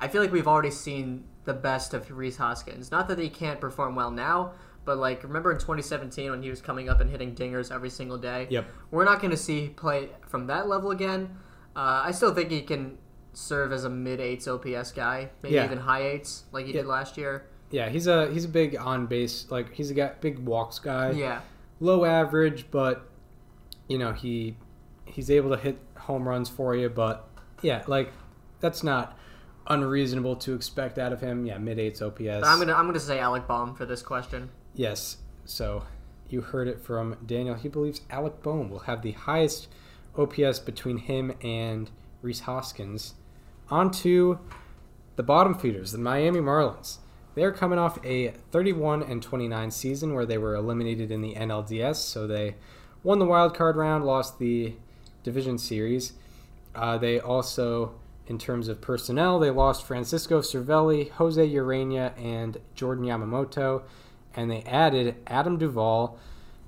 [0.00, 2.90] I feel like we've already seen the best of Rhys Hoskins.
[2.90, 4.52] Not that he can't perform well now,
[4.84, 8.18] but like remember in 2017 when he was coming up and hitting dingers every single
[8.18, 8.48] day.
[8.50, 8.66] Yep.
[8.90, 11.38] We're not going to see play from that level again.
[11.76, 12.98] Uh, I still think he can
[13.34, 15.64] serve as a mid eights OPS guy, maybe Yeah.
[15.64, 17.46] even high eights like he did last year.
[17.74, 21.10] Yeah, he's a he's a big on base like he's a guy, big walks guy.
[21.10, 21.40] Yeah,
[21.80, 23.08] Low average, but
[23.88, 24.56] you know he
[25.06, 26.88] he's able to hit home runs for you.
[26.88, 27.28] But
[27.62, 28.12] yeah, like
[28.60, 29.18] that's not
[29.66, 31.46] unreasonable to expect out of him.
[31.46, 32.20] Yeah, mid eights OPS.
[32.22, 34.50] but I'm gonna I'm gonna say Alec Bohm for this question.
[34.74, 35.16] Yes.
[35.44, 35.82] So
[36.28, 37.56] you heard it from Daniel.
[37.56, 39.66] He believes Alec Bohm will have the highest
[40.16, 41.90] OPS between him and
[42.22, 43.14] Rhys Hoskins.
[43.68, 44.38] On to
[45.16, 46.98] the bottom feeders, the Miami Marlins.
[47.34, 51.96] They're coming off a 31 and 29 season where they were eliminated in the NLDS.
[51.96, 52.54] So they
[53.02, 54.74] won the wild card round, lost the
[55.22, 56.12] division series.
[56.74, 57.94] Uh, they also,
[58.26, 63.82] in terms of personnel, they lost Francisco Cervelli, Jose Urena, and Jordan Yamamoto,
[64.34, 66.18] and they added Adam Duvall,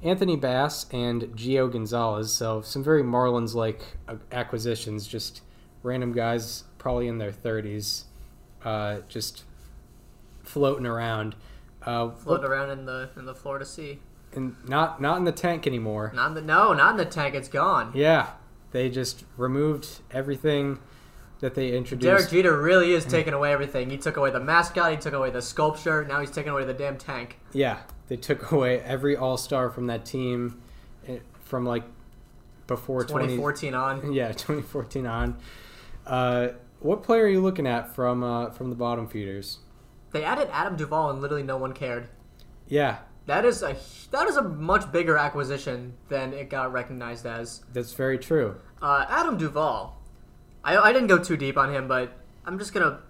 [0.03, 2.33] Anthony Bass, and Gio Gonzalez.
[2.33, 3.83] So some very Marlins-like
[4.31, 5.43] acquisitions, just
[5.83, 8.05] random guys, probably in their 30s,
[8.65, 9.45] uh, just
[10.47, 11.35] floating around.
[11.83, 13.99] Uh, Float around in the in the Florida Sea.
[14.35, 16.11] and not not in the tank anymore.
[16.15, 17.35] Not in the no, not in the tank.
[17.35, 17.93] It's gone.
[17.95, 18.31] Yeah,
[18.73, 20.79] they just removed everything
[21.41, 22.03] that they introduced.
[22.03, 22.31] Derek.
[22.31, 23.91] Jeter really is taking away everything.
[23.91, 24.91] He took away the mascot.
[24.91, 26.05] He took away the sculpture.
[26.05, 27.39] Now he's taking away the damn tank.
[27.53, 27.79] Yeah,
[28.09, 30.61] they took away every All Star from that team
[31.07, 31.85] eh, from like
[32.67, 34.13] before 20, 2014 on.
[34.15, 35.37] yeah 2014 on.
[36.05, 36.49] Uh,
[36.81, 39.59] what player are you looking at from uh, from the bottom feeders?
[40.17, 42.09] They added Adam Duvall and literally no one cared.
[42.69, 43.77] Yeah, That is a
[44.13, 47.63] that is a much bigger acquisition than it got recognized as.
[47.75, 48.57] that's very true.
[48.81, 50.01] Uh, Adam Duvall,
[50.65, 53.01] I, I didn't go too deep on him, but I'm just gonna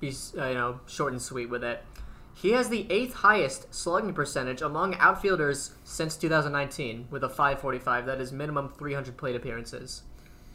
[0.00, 0.08] be
[0.38, 1.84] uh, you know short and sweet with it.
[2.32, 8.06] He has the eighth highest slugging percentage among outfielders since 2019, with a 545.
[8.06, 10.02] That is minimum 300 plate appearances.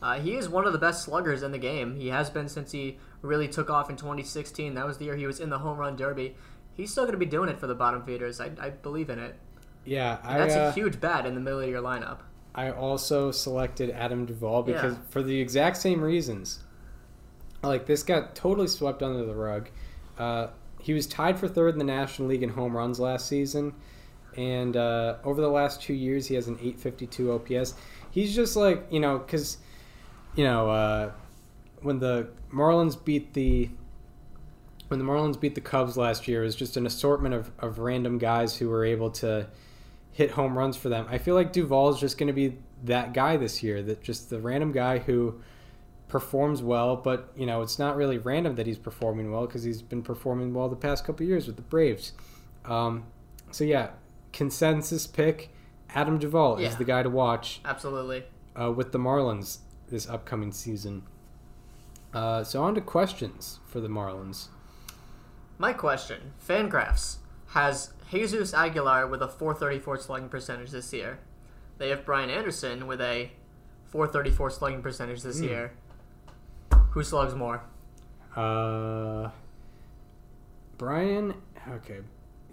[0.02, 1.98] Uh, he is one of the best sluggers in the game.
[1.98, 4.76] He has been since he really took off in 2016.
[4.76, 6.36] That was the year he was in the home run derby.
[6.76, 8.40] he's still going to be doing it for the bottom feeders.
[8.40, 9.36] I, I believe in it.
[9.86, 12.20] Yeah, I that's uh, a huge bat in the middle of your lineup.
[12.56, 15.00] I also selected Adam Duvall because Yeah.
[15.10, 16.60] for the exact same reasons.
[17.64, 19.70] Like this got totally swept under the rug.
[20.18, 20.48] Uh,
[20.82, 23.74] he was tied for third in the National League in home runs last season,
[24.36, 27.74] and uh, over the last two years he has an 852 OPS.
[28.12, 29.58] He's just like you know because
[30.36, 31.12] you know uh,
[31.84, 33.70] when the Marlins beat the
[34.90, 37.80] when the Marlins beat the Cubs last year, it was just an assortment of, of
[37.80, 39.48] random guys who were able to
[40.12, 41.08] hit home runs for them.
[41.10, 44.30] I feel like Duvall is just going to be that guy this year, that just
[44.30, 45.42] the random guy who
[46.10, 49.82] performs well, but you know it's not really random that he's performing well because he's
[49.82, 52.12] been performing well the past couple years with the Braves.
[52.66, 53.06] Um,
[53.52, 53.92] so yeah,
[54.32, 55.50] consensus pick:
[55.96, 56.68] Adam Duvall Yeah.
[56.68, 58.24] is the guy to watch Absolutely.
[58.60, 61.02] uh, with the Marlins this upcoming season.
[62.14, 64.48] Uh, so on to questions for the Marlins.
[65.58, 67.18] My question Fangraphs
[67.50, 71.20] has Jesus Aguilar with a 434 slugging percentage this year.
[71.80, 73.32] They have Brian Anderson with a
[73.86, 75.46] 434 slugging percentage this Hmm.
[75.46, 75.72] year.
[76.92, 77.64] Who slugs more?
[78.36, 79.30] Uh,
[80.78, 81.34] Brian,
[81.70, 82.00] okay,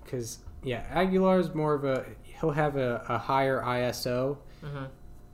[0.03, 4.38] because yeah, Aguilar is more of a he'll have a, a higher ISO.
[4.62, 4.85] hmm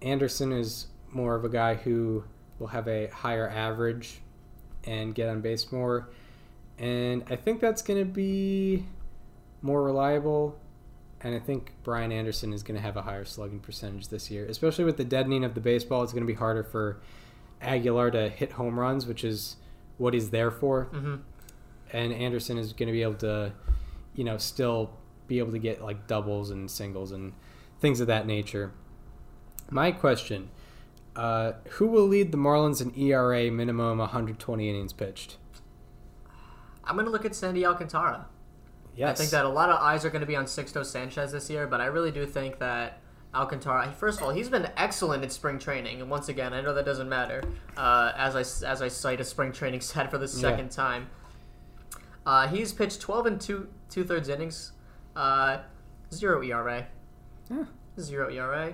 [0.03, 2.25] Anderson is more of a guy who
[2.59, 4.21] will have a higher average
[4.85, 6.09] and get on base more,
[6.79, 8.87] and I think that's going to be
[9.63, 10.59] more reliable.
[11.23, 14.45] And I think Brian Anderson is going to have a higher slugging percentage this year,
[14.47, 16.03] especially with the deadening of the baseball.
[16.03, 17.01] It's going to be harder for
[17.63, 19.57] Aguilar to hit home runs, which is
[19.97, 21.17] what he's there for hmm
[21.93, 23.53] and Anderson is going to be able to,
[24.15, 24.91] you know, still
[25.27, 27.33] be able to get like doubles and singles and
[27.81, 28.73] things of that nature.
[29.71, 30.51] My question:
[31.17, 35.39] uh, Who will lead the Marlins in ERA minimum 120 innings pitched?
[36.85, 38.27] I'm going to look at Sandy Alcantara.
[38.95, 41.33] Yes, I think that a lot of eyes are going to be on Sixto Sanchez
[41.33, 43.01] this year, but I really do think that
[43.35, 43.93] Alcantara.
[43.93, 46.87] First of all, he's been excellent in spring training, and once again, I know that
[46.87, 47.43] doesn't matter.
[47.77, 51.09] Uh, as I as I cite a spring training stat for the second time,
[52.25, 54.73] uh, he's pitched 12 and two two thirds innings,
[55.15, 55.59] uh,
[56.15, 56.87] zero ERA,
[57.51, 57.65] Yeah.
[58.01, 58.73] zero ERA.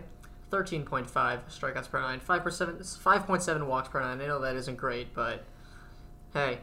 [0.53, 1.07] 13.5
[1.49, 4.21] strikeouts per nine, 5 5.7 walks per nine.
[4.21, 5.45] I know that isn't great, but
[6.35, 6.59] hey,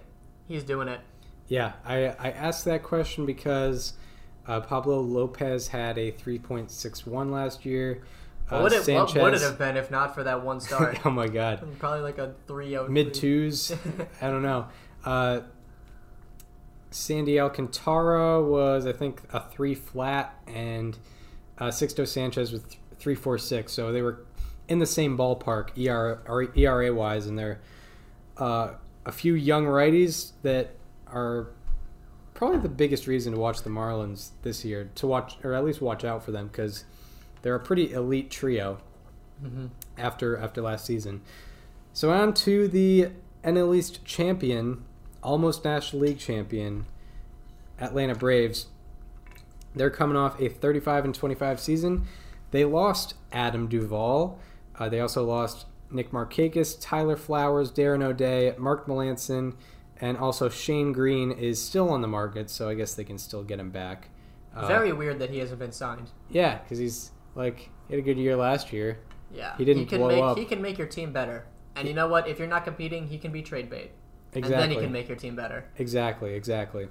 [0.47, 1.01] he's doing it.
[1.47, 3.93] Yeah, I, I asked that question because
[4.47, 8.03] uh, Pablo Lopez had a 3.61 last year.
[8.49, 10.99] Uh, What would, it, what would it have been if not for that one start?
[11.05, 13.71] oh my God, Probably like a 3 mid twos.
[14.21, 14.67] I don't know.
[15.03, 15.41] Uh,
[16.91, 20.97] Sandy Alcantara was, I think, a three flat, and
[21.59, 23.73] uh, Sixto Sanchez with three four six.
[23.73, 24.25] So they were
[24.67, 27.59] in the same ballpark ERA ERA wise, and they're
[28.37, 28.73] uh,
[29.05, 30.75] a few young righties that
[31.07, 31.47] are
[32.33, 34.89] probably the biggest reason to watch the Marlins this year.
[34.95, 36.85] To watch, or at least watch out for them, because
[37.41, 38.79] they're a pretty elite trio
[39.41, 41.21] hmm after after last season.
[41.93, 43.09] So on to the
[43.43, 44.83] NL East champion,
[45.23, 46.85] almost National League champion,
[47.79, 48.67] Atlanta Braves.
[49.75, 52.07] They're coming off a 35 and 25 season.
[52.51, 54.39] They lost Adam Duvall.
[54.77, 59.55] Uh, they also lost Nick Markakis, Tyler Flowers, Darren O'Day, Mark Melancon,
[60.01, 63.43] and also Shane Greene is still on the market, so I guess they can still
[63.43, 64.09] get him back.
[64.55, 66.09] Uh, Very weird that he hasn't been signed.
[66.29, 68.99] yeah, because he's like he had a good year last year.
[69.31, 70.37] Yeah, He didn't can blow make, up.
[70.39, 71.45] He can make your team better.
[71.75, 72.27] And you know what?
[72.27, 73.91] If you're not competing, he can be trade bait,
[74.33, 74.53] Exactly.
[74.53, 75.65] and then he can make your team better.
[75.77, 76.87] Exactly, exactly.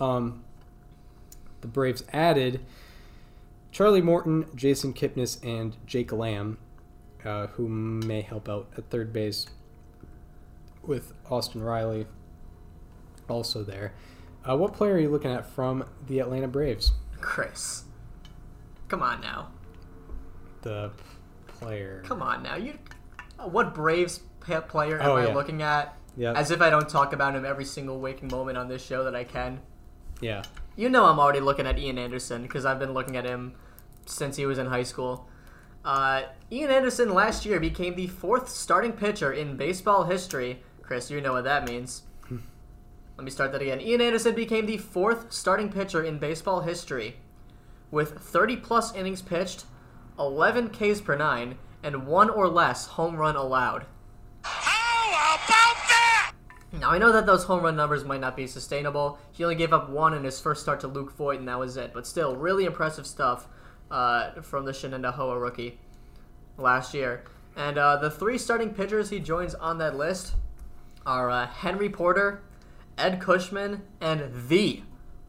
[0.00, 0.42] Um,
[1.60, 2.60] the Braves added
[3.72, 6.58] Charlie Morton, Jason Kipnis, and Jake Lamb,
[7.24, 9.46] uh, who may help out at third base
[10.82, 12.06] with Austin Riley
[13.28, 13.92] also there.
[14.48, 16.92] Uh, what player are you looking at from the Atlanta Braves?
[17.20, 17.84] Chris,
[18.88, 19.48] come on now,
[20.62, 20.90] The
[21.46, 22.02] player.
[22.06, 22.56] come on now.
[22.56, 22.78] You,
[23.44, 24.20] what Braves
[24.68, 25.34] player am Oh, I yeah.
[25.34, 25.96] looking at?
[26.16, 29.04] Yeah, As if I don't talk about him every single waking moment on this show
[29.04, 29.60] that I can.
[30.20, 30.42] yeah.
[30.76, 33.54] You know I'm already looking at Ian Anderson because I've been looking at him
[34.06, 35.28] since he was in high school.
[35.84, 40.62] Uh, Ian Anderson last year became the fourth starting pitcher in baseball history.
[40.82, 42.02] Chris, you know what that means.
[42.30, 43.80] Let me start that again.
[43.80, 47.16] Ian Anderson became the fourth starting pitcher in baseball history
[47.90, 49.64] with 30 plus innings pitched,
[50.18, 53.86] 11 Ks per nine, and one or less home run allowed.
[56.72, 56.80] How about that?
[56.80, 59.18] Now I know that those home run numbers might not be sustainable.
[59.32, 61.76] He only gave up one in his first start to Luke Voit, and that was
[61.76, 61.92] it.
[61.92, 63.46] But still, really impressive stuff
[63.90, 65.78] uh, from the Shenandoah rookie
[66.56, 67.24] last year.
[67.56, 70.34] And uh, the three starting pitchers he joins on that list
[71.04, 72.42] are uh, Henry Porter,
[72.96, 74.82] Ed Cushman, and the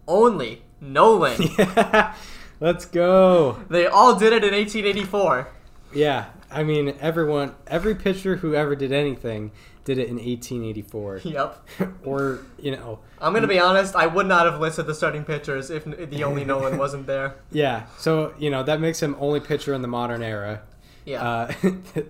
[0.07, 1.41] only Nolan.
[1.57, 2.15] Yeah,
[2.59, 3.63] let's go.
[3.69, 5.47] They all did it in 1884.
[5.93, 9.51] Yeah, I mean everyone, every pitcher who ever did anything
[9.83, 11.67] did it in 1884, Yep.
[12.05, 13.95] or you know, I'm gonna be honest.
[13.95, 17.35] I would not have listed the starting pitchers if the only Nolan wasn't there.
[17.51, 17.87] yeah.
[17.97, 20.61] So you know that makes him only pitcher in the modern era,
[21.05, 21.53] Yeah, uh,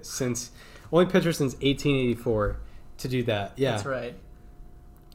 [0.01, 0.51] since
[0.91, 2.57] only pitcher since 1884
[2.99, 3.53] to do that.
[3.55, 4.15] Yeah, that's right.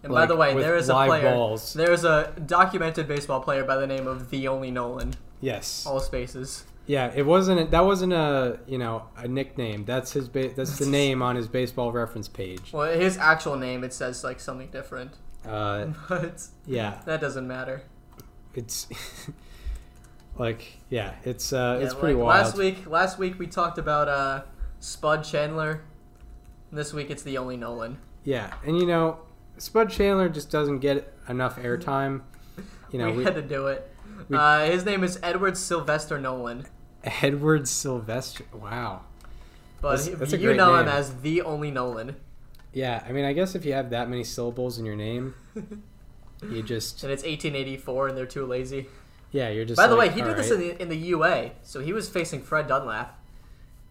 [0.03, 1.23] And Like, by the way, there is a player.
[1.35, 1.73] balls.
[1.75, 5.15] There's a documented baseball player by the name of the only Nolan.
[5.41, 5.85] Yes.
[5.87, 6.65] All spaces.
[6.87, 7.71] Yeah, it wasn't.
[7.73, 9.85] That wasn't a you know a nickname.
[9.85, 10.29] That's his.
[10.29, 12.73] Ba- that's the name on his baseball reference page.
[12.73, 15.13] Well, his actual name it says like something different,
[15.45, 17.83] Uh, but yeah, that doesn't matter.
[18.55, 18.87] it's
[20.39, 22.45] like yeah, it's uh, it's pretty like, wild.
[22.45, 24.43] Last week, last week we talked about uh,
[24.81, 25.83] Spud Chandler.
[26.73, 27.99] This week it's the only Nolan.
[28.25, 29.19] Yeah, and you know,
[29.59, 32.23] Spud Chandler just doesn't get enough airtime.
[32.93, 33.91] You know, we, we, had to do it.
[34.29, 36.67] we- uh, his name is Edward Sylvester Nolan,
[37.23, 38.45] Edward Sylvester.
[38.53, 39.03] Wow.
[39.81, 42.17] but That's- that's you know him as the only Nolan,
[42.73, 45.35] Yeah, I mean, I guess if you have that many syllables in your name,
[46.51, 48.87] you just and it's 1884, and they're too lazy.
[49.33, 49.77] yeah, you're just.
[49.77, 50.61] By the way, he did this right.
[50.61, 53.19] in the in the UA, so he was facing Fred Dunlap.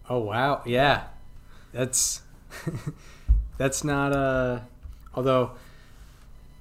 [0.08, 1.04] Oh wow, yeah,
[1.72, 2.20] that's
[3.58, 4.60] that's not uh
[5.14, 5.52] although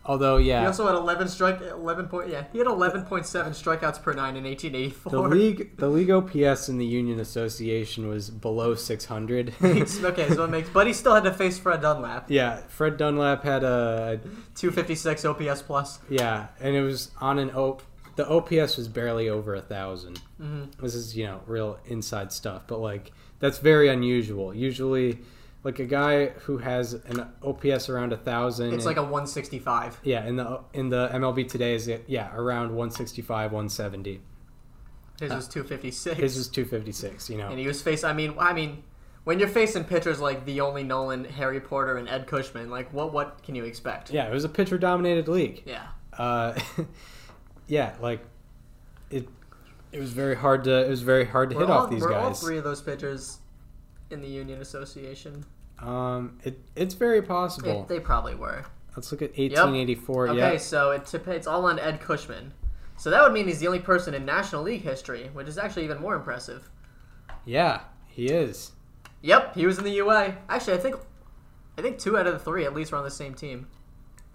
[0.06, 3.08] although yeah, He also had 11 strike, 11 point, yeah, he had 11.7
[3.50, 5.12] strikeouts per nine in 1884.
[5.12, 9.54] the league the league OPS in the Union Association was below 600.
[9.64, 13.44] okay, so it makes, but he still had to face Fred Dunlap, yeah, Fred Dunlap
[13.44, 14.20] had a
[14.56, 16.00] 256 OPS plus.
[16.10, 17.82] yeah, and it was on an op
[18.16, 20.72] the OPS was barely over a 1000 Mhm.
[20.82, 24.54] This is you know real inside stuff, but like that's very unusual.
[24.54, 25.20] Usually,
[25.66, 28.72] like a guy who has an OPS around a thousand.
[28.76, 30.00] It's like a 165.
[30.04, 32.06] Yeah, in the in the MLB today is it?
[32.08, 34.22] yeah around 165, 170.
[35.20, 36.20] His was 256.
[36.20, 37.32] His was 256.
[37.32, 37.48] You know.
[37.50, 38.08] and he was facing.
[38.08, 38.84] I mean, I mean,
[39.24, 43.12] when you're facing pitchers like the only Nolan, Harry Porter, and Ed Cushman, like what
[43.12, 44.12] what can you expect?
[44.12, 45.64] Yeah, it was a pitcher dominated league.
[45.66, 45.88] Yeah.
[46.16, 46.60] Uh,
[47.68, 48.24] yeah, like
[49.10, 49.28] it.
[49.92, 50.86] It was very hard to.
[50.86, 52.40] It was very hard to We're hit all, off these we're all guys.
[52.40, 53.40] three of those pitchers
[54.12, 55.44] in the Union Association.
[55.80, 57.86] Um, it it's very possible.
[57.88, 58.66] they probably were.
[58.96, 60.30] Let's look at 1884.
[60.30, 62.54] Okay, Yeah, so it, it's all on Ed Cushman.
[62.98, 65.84] So that would mean he's the only person in National League history, which is actually
[65.84, 66.70] even more impressive.
[67.44, 68.72] yeah, he is.
[69.22, 70.36] Yep, he was in the UA.
[70.48, 70.96] Actually, I think
[71.78, 73.68] I think two out of the three at least were on the same team.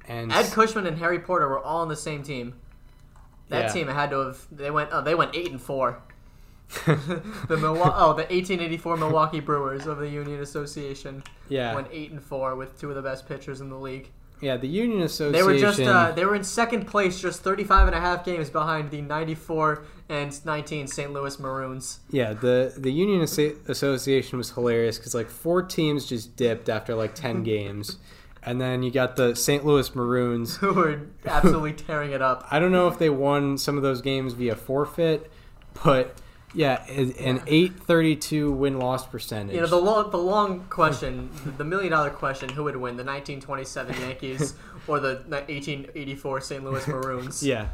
[0.07, 2.55] And Ed Cushman and Harry Porter were all on the same team.
[3.49, 3.73] That Yeah.
[3.73, 6.03] team had to have they went oh they went eight and four.
[6.87, 12.23] the Milwaukee oh the 1884 Milwaukee Brewers of the Union Association yeah, went eight and
[12.23, 14.09] four with two of the best pitchers in the league.
[14.41, 14.57] yeah.
[14.57, 15.33] The Union Association.
[15.33, 18.51] They were just uh, they were in second place, just 35 and a half games
[18.51, 21.13] behind the 94 and 19 St.
[21.13, 22.01] Louis Maroons.
[22.11, 26.95] Yeah, the the Union Asso- Association was hilarious because like four teams just dipped after
[26.95, 27.97] like ten games,
[28.45, 29.67] and then you got the St.
[29.67, 30.57] Louis Maroons.
[30.63, 32.47] Who were absolutely tearing it up.
[32.49, 35.31] I don't know if they won some of those games via forfeit,
[35.85, 36.17] but
[36.55, 39.55] yeah, an eight thirty two win loss percentage.
[39.55, 43.05] You know the long, the long question, the million dollar question: Who would win, the
[43.05, 44.55] 1927 Yankees
[44.87, 46.65] or the 1884 St.
[46.65, 47.43] Louis Maroons?
[47.47, 47.69] yeah,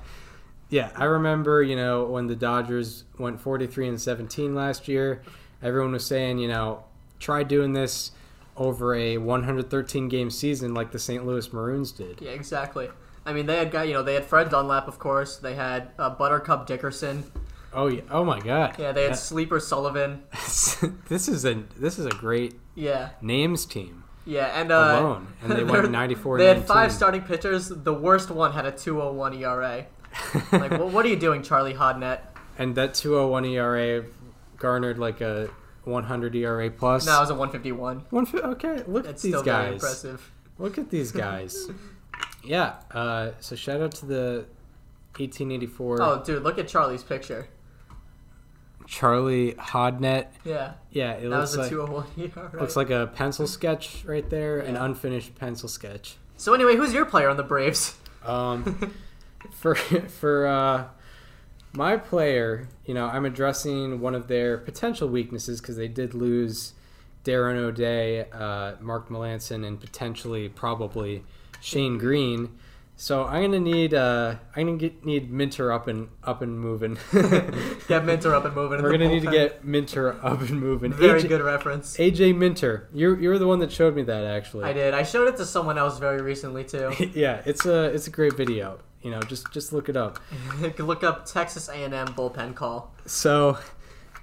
[0.69, 0.91] yeah.
[0.95, 5.23] I remember you know when the Dodgers went forty three and seventeen last year.
[5.63, 6.85] Everyone was saying you know
[7.19, 8.13] try doing this
[8.57, 11.27] over a 113 game season like the St.
[11.27, 12.21] Louis Maroons did.
[12.21, 12.89] Yeah, exactly.
[13.25, 15.37] I mean, they had got you know, they had Fred Dunlap, of course.
[15.37, 17.25] They had uh, Buttercup Dickerson.
[17.77, 18.01] Oh yeah!
[18.11, 18.75] Oh my God!
[18.79, 20.23] Yeah, they had Sleeper Sullivan.
[20.33, 25.53] this is a this is a great Yeah, names team yeah, and uh, alone, and
[25.53, 26.39] they went 94.
[26.39, 27.69] They had five starting pitchers.
[27.69, 29.87] The worst one had a 2.01 ERA.
[30.53, 32.21] Like, what, what are you doing, Charlie Hodnett?
[32.59, 34.05] and that 201 ERA
[34.57, 35.51] garnered like a
[35.85, 37.05] 100 ERA plus.
[37.07, 38.07] No, it was a 151.
[38.11, 39.73] One okay, look at these still very guys.
[39.75, 40.33] impressive.
[40.59, 41.69] Look at these guys.
[42.43, 42.77] yeah.
[42.91, 44.47] Uh, so shout out to the
[45.19, 47.49] 1884 Oh, dude, look at Charlie's picture.
[48.87, 50.29] Charlie Hodnett.
[50.45, 52.61] Yeah, Yeah, it that was looks a like 201 ERA.
[52.61, 56.17] looks like a pencil sketch right there, an unfinished pencil sketch.
[56.37, 57.97] So anyway, who's your player on the Braves?
[58.25, 58.93] Um,
[59.53, 60.85] for for uh,
[61.73, 66.75] my player, you know, I'm addressing one of their potential weaknesses because they did lose
[67.25, 71.25] Darren O'Day, uh, Mark Melancon, and potentially probably
[71.61, 72.57] Shane Greene.
[72.99, 76.97] So I'm gonna need uh, I'm gonna get, need Minter up and up and moving.
[77.89, 78.79] Get Minter up and moving.
[78.79, 80.95] in We're gonna need to get Minter up and moving.
[80.95, 81.99] very AJ, good reference.
[81.99, 84.65] AJ Minter, you're you're the one that showed me that actually.
[84.65, 84.95] I did.
[84.95, 86.91] I showed it to someone else very recently too.
[87.15, 88.79] yeah, it's a it's a great video.
[89.03, 90.19] You know, just just look it up.
[90.79, 92.93] Look up Texas A&M bullpen call.
[93.05, 93.59] So,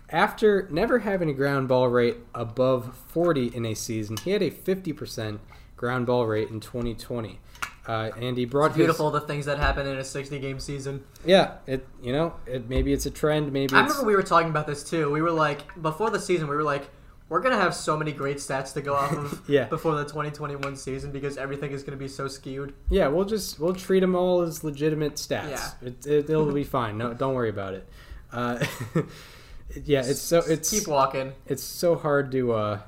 [0.10, 4.52] after never having a ground ball rate above 40 in a season, he had a
[4.52, 5.40] 50%
[5.78, 7.40] ground ball rate in 2020.
[7.86, 11.04] Uh, and he brought Beautiful the things that happen in a 60 game season.
[11.26, 11.56] yeah.
[11.68, 13.52] It you know it maybe it's a trend.
[13.52, 15.12] Maybe I it's, remember we were talking about this too.
[15.12, 16.88] We were like before the season, we were like,
[17.28, 19.66] we're gonna have so many great stats to go off of Yeah.
[19.66, 22.74] before the 2021 season because everything is gonna be so skewed.
[22.90, 23.08] yeah.
[23.10, 25.50] We'll just we'll treat them all as legitimate stats.
[25.50, 25.88] Yeah.
[25.90, 26.98] It, it, it'll be fine.
[26.98, 27.86] No, don't worry about it.
[28.32, 28.64] Uh,
[29.84, 31.34] yeah, it's so it's Keep walking.
[31.48, 32.80] it's so hard to uh,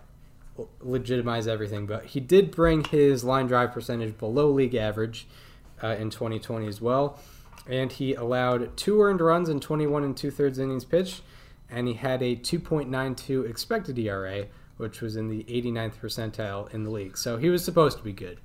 [0.79, 5.27] legitimize everything, but he did bring his line drive percentage below league average
[5.83, 7.19] uh, in 2020 as well,
[7.67, 11.21] and he allowed two earned runs in 21 and two thirds innings pitched,
[11.69, 14.45] and he had a 2.92 expected ERA,
[14.77, 17.17] which was in the 89th percentile in the league.
[17.17, 18.39] So he was supposed to be good,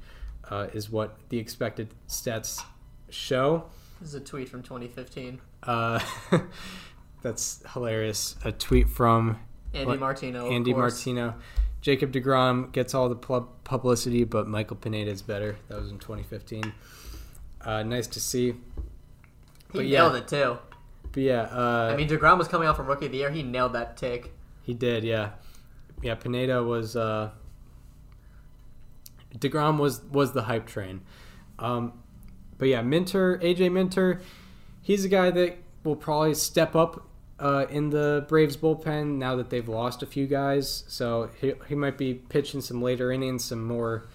[0.49, 2.63] uh, is what the expected stats
[3.09, 3.65] show.
[4.01, 5.41] This is a tweet from 2015.
[5.63, 6.01] Uh,
[7.23, 8.37] that's hilarious.
[8.45, 9.39] A tweet from
[9.75, 10.01] Andy What?
[10.01, 10.51] Martino.
[10.51, 10.95] Andy course.
[11.07, 11.35] Martino.
[11.81, 15.57] Jacob DeGrom gets all the publicity, but Michael Pineda is better.
[15.69, 16.73] That was in 2015.
[17.63, 18.55] Uh, nice to see.
[19.73, 20.01] He yeah.
[20.01, 20.59] nailed it too.
[21.13, 23.31] But yeah, uh, I mean, Degrom was coming off from Rookie of the Year.
[23.31, 24.31] He nailed that take.
[24.63, 25.05] he did.
[25.05, 25.31] Yeah,
[26.03, 26.15] yeah.
[26.15, 26.97] Pineda was.
[26.97, 27.31] Uh,
[29.37, 31.01] Degrom was was the hype train.
[31.59, 31.95] Um,
[32.59, 34.21] but yeah, Minter, AJ Minter,
[34.83, 37.09] he's a guy that will probably step up
[37.41, 40.85] uh, in the Braves bullpen now that they've lost a few guys.
[40.87, 44.07] So he, he might be pitching some later innings, some more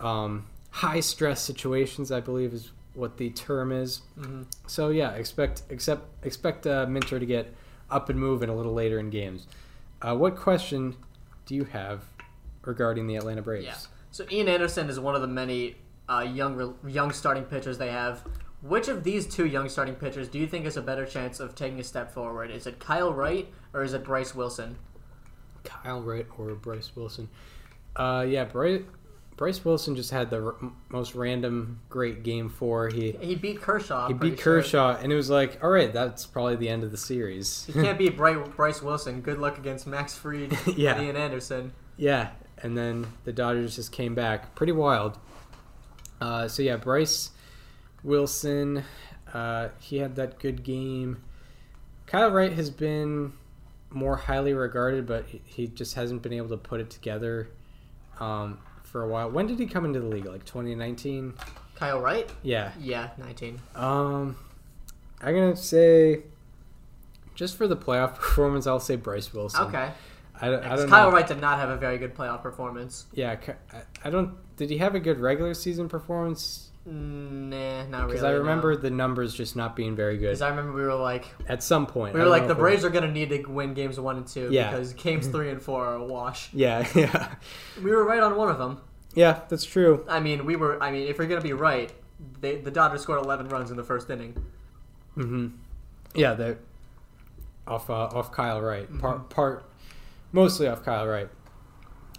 [0.00, 2.12] um, high stress situations.
[2.12, 4.02] I believe is what the term is.
[4.18, 7.52] hmm So yeah, expect expect expect uh, Minter to get
[7.90, 9.46] up and moving a little later in games.
[10.00, 10.96] Uh, what question
[11.46, 12.04] do you have
[12.62, 13.66] regarding the Atlanta Braves?
[13.66, 13.76] Yeah.
[14.12, 15.74] So Ian Anderson is one of the many
[16.08, 18.22] uh, young young starting pitchers they have.
[18.66, 21.54] Which of these two young starting pitchers do you think has a better chance of
[21.54, 22.50] taking a step forward?
[22.50, 24.76] Is it Kyle Wright or is it Bryce Wilson?
[25.64, 27.28] Kyle Wright or Bryce Wilson?
[27.94, 28.80] Uh, yeah, Bryce,
[29.36, 30.54] Bryce Wilson just had the r-
[30.88, 32.88] most random great game four.
[32.88, 34.08] He He beat Kershaw.
[34.08, 34.60] he beat sure.
[34.62, 37.66] Kershaw, and it was like, all right, that's probably the end of the series.
[37.68, 39.20] You can't beat Bry- Bryce Wilson.
[39.20, 40.94] Good luck against Max Fried Yeah.
[40.96, 41.72] and Ian Anderson.
[41.98, 42.30] Yeah,
[42.62, 44.54] and then the Dodgers just came back.
[44.54, 45.18] Pretty wild.
[46.20, 47.30] Uh, so yeah, Bryce
[48.04, 48.84] Wilson,
[49.32, 51.22] uh, he had that good game.
[52.06, 53.32] Kyle Wright has been
[53.90, 57.48] more highly regarded, but he- just hasn't been able to put it together
[58.20, 59.30] um, for a while.
[59.30, 60.26] When did he come into the league?
[60.26, 61.34] Like 2019?
[61.76, 62.30] Kyle Wright?
[62.42, 62.72] Yeah.
[62.78, 63.60] Yeah, 19.
[63.74, 64.36] Um,
[65.20, 66.22] I'm gonna say,
[67.34, 69.64] just for the playoff performance, I'll say Bryce Wilson.
[69.68, 69.90] Okay.
[70.40, 71.16] I, don't- I don't Kyle know.
[71.16, 73.06] Wright did not have a very good playoff performance.
[73.14, 73.36] Yeah,
[74.04, 74.34] I don't.
[74.56, 76.70] Did he have a good regular season performance?
[76.88, 78.08] Mm, Nah, not really.
[78.12, 80.94] Because I remember the numbers just not being very good Because I remember we were
[80.94, 82.14] like, at some point.
[82.14, 84.70] we were like, the Braves are gonna need to win games one and two Yeah.
[84.70, 86.50] because games three and four are a wash.
[86.54, 87.34] Yeah, yeah,
[87.82, 88.80] We were right on one of them.
[89.14, 89.40] yeah.
[89.48, 90.04] That's true.
[90.08, 90.82] I mean, we were.
[90.82, 91.92] I mean, if we're gonna be right,
[92.40, 94.36] they, the Dodgers scored 11 runs in the first inning.
[95.14, 95.48] hmm
[96.14, 96.56] Yeah, they
[97.66, 98.84] off uh, off Kyle Wright.
[98.86, 98.98] Mm-hmm.
[99.00, 99.64] Part part
[100.32, 101.28] mostly off Kyle Wright.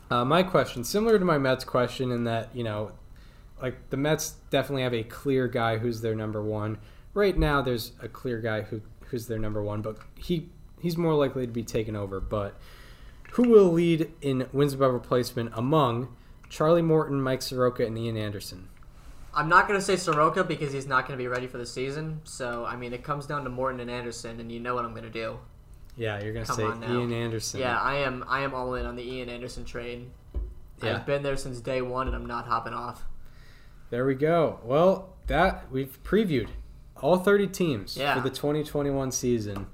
[0.09, 2.91] Uh, my question, similar to my Mets question, in that you know,
[3.61, 6.77] like the Mets definitely have a clear guy who's their number one.
[7.13, 10.49] Right now, there's a clear guy who who's their number one, but he
[10.81, 12.19] he's more likely to be taken over.
[12.19, 12.59] But
[13.31, 16.15] who will lead in wins above replacement among
[16.49, 18.69] Charlie Morton, Mike Soroka, and Ian Anderson?
[19.33, 22.21] I'm not gonna say Soroka because he's not gonna be ready for the season.
[22.23, 24.93] So I mean, it comes down to Morton and Anderson, and you know what I'm
[24.93, 25.39] gonna do.
[25.97, 26.63] Yeah, you're gonna say.
[26.63, 27.61] Ian Anderson.
[27.61, 28.25] Yeah, I am.
[28.27, 30.11] I am all in on the Ian Anderson train.
[30.83, 30.95] Yeah.
[30.95, 33.03] I've been there since day one, and I'm not hopping off.
[33.89, 34.59] There we go.
[34.63, 36.49] Well, that we've previewed
[37.01, 38.15] all 30 teams Yeah.
[38.15, 39.67] for the 2021 season.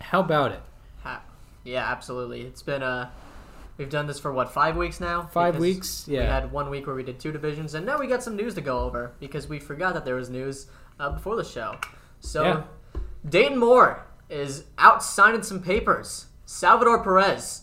[0.00, 0.62] How about it?
[1.02, 1.22] Ha-
[1.64, 2.42] yeah, absolutely.
[2.42, 3.10] It's been a.
[3.76, 5.22] We've done this for what five weeks now?
[5.32, 6.06] Five weeks?
[6.08, 6.32] We Yeah.
[6.32, 8.60] had one week where we did two divisions, and now we got some news to
[8.60, 10.66] go over because we forgot that there was news
[10.98, 11.76] uh, before the show.
[12.18, 12.62] So, Yeah.
[13.28, 16.26] Dayton Moore is out signing some papers.
[16.44, 17.62] Salvador Perez,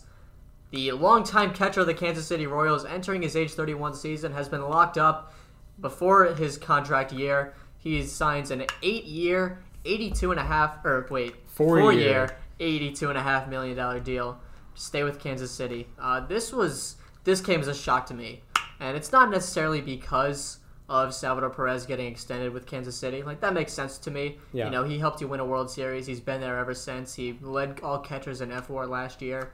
[0.70, 4.62] the longtime catcher of the Kansas City Royals, entering his age 31 season, has been
[4.62, 5.32] locked up
[5.80, 7.54] before his contract year.
[7.78, 12.02] He signs an eight-year, 82 and a half, or wait, Four four year.
[12.02, 14.40] year, 82 and a half million dollar deal
[14.74, 15.86] to stay with Kansas City.
[15.98, 18.42] Uh, this was this came as a shock to me,
[18.80, 20.58] and it's not necessarily because
[20.88, 23.22] of Salvador Perez getting extended with Kansas City.
[23.22, 24.38] Like that makes sense to me.
[24.52, 24.66] Yeah.
[24.66, 26.06] You know, he helped you win a World Series.
[26.06, 27.14] He's been there ever since.
[27.14, 29.52] He led all catchers in F4 last year.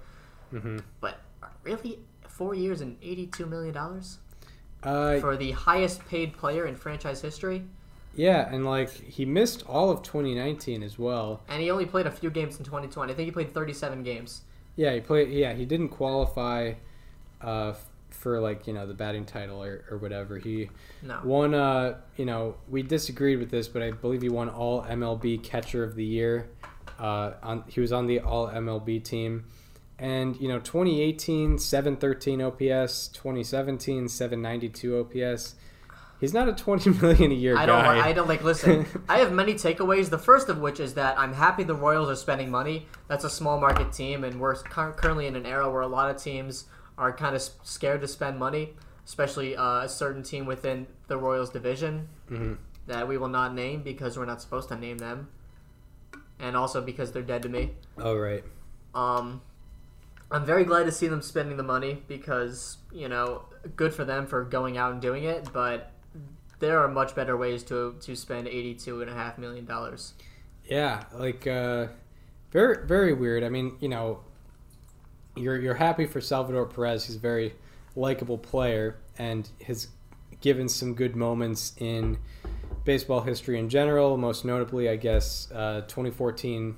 [0.53, 0.79] Mm-hmm.
[1.01, 1.21] But
[1.65, 1.99] really,
[2.29, 4.19] four years and 82 million dollars
[4.83, 7.63] Uh, for the highest paid player in franchise history.
[8.15, 11.41] Yeah, and like he missed all of 2019 as well.
[11.49, 13.13] And he only played a few games in 2020.
[13.13, 14.43] I think he played 37 games.
[14.77, 15.29] Yeah, he played.
[15.31, 16.75] Yeah, he didn't qualify
[17.41, 17.75] uh,
[18.11, 20.37] for like you know the batting title or, or whatever.
[20.39, 20.69] He
[21.03, 21.21] No.
[21.25, 21.55] won.
[21.55, 25.83] Uh, you know, we disagreed with this, but I believe he won All MLB Catcher
[25.85, 26.49] of the Year.
[26.99, 29.45] Uh, on he was on the All MLB team,
[30.03, 35.55] and you know 2018 713 OPS, 2017 792 OPS.
[36.21, 37.83] He's not a 20 million a year I don't.
[37.83, 38.07] guy.
[38.09, 38.43] I don't like.
[38.45, 40.11] Listen, I have many takeaways.
[40.11, 42.87] The first of which is that I'm happy the Royals are spending money.
[43.09, 46.21] That's a small market team, and we're currently in an era where a lot of
[46.23, 46.67] teams
[46.99, 48.75] are kind of scared to spend money,
[49.07, 52.59] especially uh, a certain team within the Royals division Mhm.
[52.87, 55.29] that we will not name because we're not supposed to name them,
[56.39, 57.73] and also because they're dead to me.
[57.99, 58.45] Oh right.
[58.95, 59.41] Um,
[60.33, 63.43] I'm very glad to see them spending the money because you know,
[63.77, 65.49] good for them for going out and doing it.
[65.53, 65.93] But
[66.59, 70.15] there are much better ways to to spend eighty-two and a half million dollars.
[70.65, 71.89] Yeah, like uh,
[72.51, 73.45] very very weird.
[73.45, 74.21] I mean, you know,
[75.37, 77.05] you're you're happy for Salvador Perez.
[77.07, 77.55] He's a very
[77.95, 79.89] likable player and has
[80.41, 82.19] given some good moments in
[82.85, 84.17] baseball history in general.
[84.17, 86.77] Most notably, I guess, uh, 2014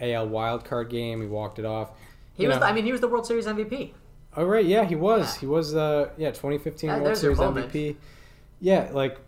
[0.00, 1.20] AL wildcard game.
[1.20, 1.90] He walked it off.
[2.36, 2.58] He You was.
[2.60, 3.92] know- I mean, he was the World Series MVP.
[4.36, 5.34] Oh right, yeah, he was.
[5.36, 5.40] Yeah.
[5.40, 5.74] He was.
[5.74, 7.38] Uh, yeah, 2015 That- World Series.
[7.38, 7.96] MVP.
[8.60, 9.18] Yeah, like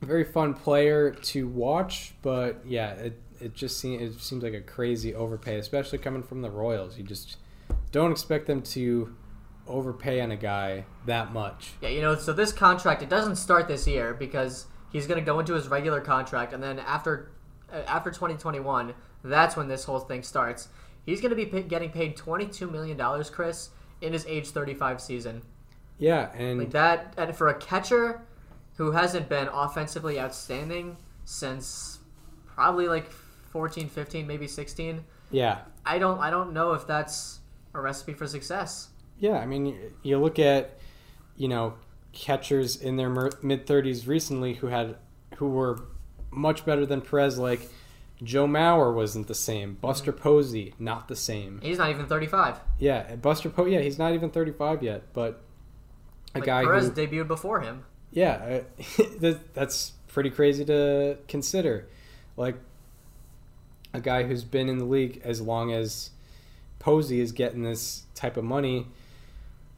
[0.00, 4.60] very fun player to watch, but yeah, it it just seems it seems like a
[4.60, 6.96] crazy overpay, especially coming from the Royals.
[6.98, 7.36] You just
[7.92, 9.14] don't expect them to
[9.66, 11.72] overpay on a guy that much.
[11.80, 12.14] Yeah, you know.
[12.14, 15.66] So this contract it doesn't start this year because he's going to go into his
[15.68, 17.30] regular contract, and then after
[17.72, 18.94] uh, after 2021,
[19.24, 20.68] that's when this whole thing starts.
[21.08, 23.70] He's going to be getting paid 22 million dollars, Chris,
[24.02, 25.40] in his age 35 season.
[25.96, 28.20] Yeah, and Like that, and for a catcher
[28.76, 32.00] who hasn't been offensively outstanding since
[32.46, 37.38] probably like 14, 15, maybe 16, yeah, I don't, I don't know if that's
[37.72, 38.88] a recipe for success.
[39.18, 40.78] Yeah, I mean, you look at,
[41.38, 41.72] you know,
[42.12, 44.96] catchers in their mid thirties recently who had,
[45.36, 45.80] who were
[46.30, 47.38] much better than Perez.
[47.38, 47.62] Like
[48.22, 49.74] Joe Mauer wasn't the same.
[49.80, 51.60] Buster Posey not the same.
[51.62, 52.58] He's not even 35.
[52.78, 53.64] Yeah, Buster Po.
[53.66, 55.40] Yeah, he's not even thirty five yet, but
[56.34, 57.84] a Like, guy Perez who, debuted before him.
[58.10, 58.60] yeah,
[58.98, 59.04] uh,
[59.54, 61.86] that's pretty crazy to consider.
[62.36, 62.56] Like
[63.94, 66.10] a guy who's been in the league as long as
[66.78, 68.86] Posey is getting this type of money.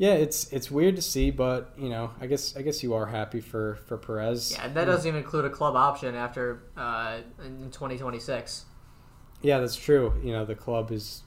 [0.01, 3.05] Yeah, it's it's weird to see, but you know, I guess I guess you are
[3.05, 4.53] happy for for Perez.
[4.53, 8.65] Yeah, and that doesn't even include a club option after uh, in 2026.
[9.43, 10.19] Yeah, that's true.
[10.25, 11.23] You know, the club is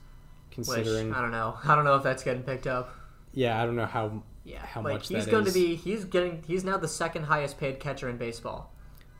[0.48, 1.14] Which considering.
[1.14, 1.56] I don't know.
[1.64, 2.92] I don't know if that's getting picked up.
[3.32, 4.24] yeah, I don't know how.
[4.42, 5.52] Yeah, How like much he's going is.
[5.54, 5.76] to be.
[5.76, 6.42] He's getting.
[6.44, 8.74] He's now the second highest paid catcher in baseball.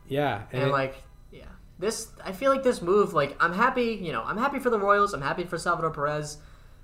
[0.05, 0.95] Yeah, and, it- like
[1.31, 1.45] yeah
[1.79, 4.79] this i feel like this move like i'm happy you know i'm happy for the
[4.79, 6.37] royals i'm happy for salvador perez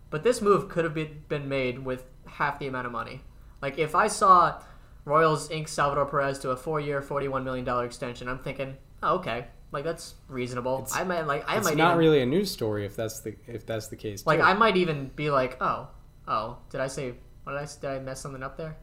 [0.09, 0.97] but this move could have
[1.29, 3.21] been made with half the amount of money
[3.61, 4.59] like if i saw
[5.05, 9.47] royals inc salvador perez to a four-year 41 million dollar extension i'm thinking oh, okay
[9.71, 12.51] like that's reasonable It's- i might like i it's might not even, really a news
[12.51, 14.25] story if that's the if that's the case.
[14.25, 14.45] like too.
[14.45, 15.87] i might even be like oh
[16.27, 17.13] oh did i say
[17.43, 18.77] what did i did i mess something up there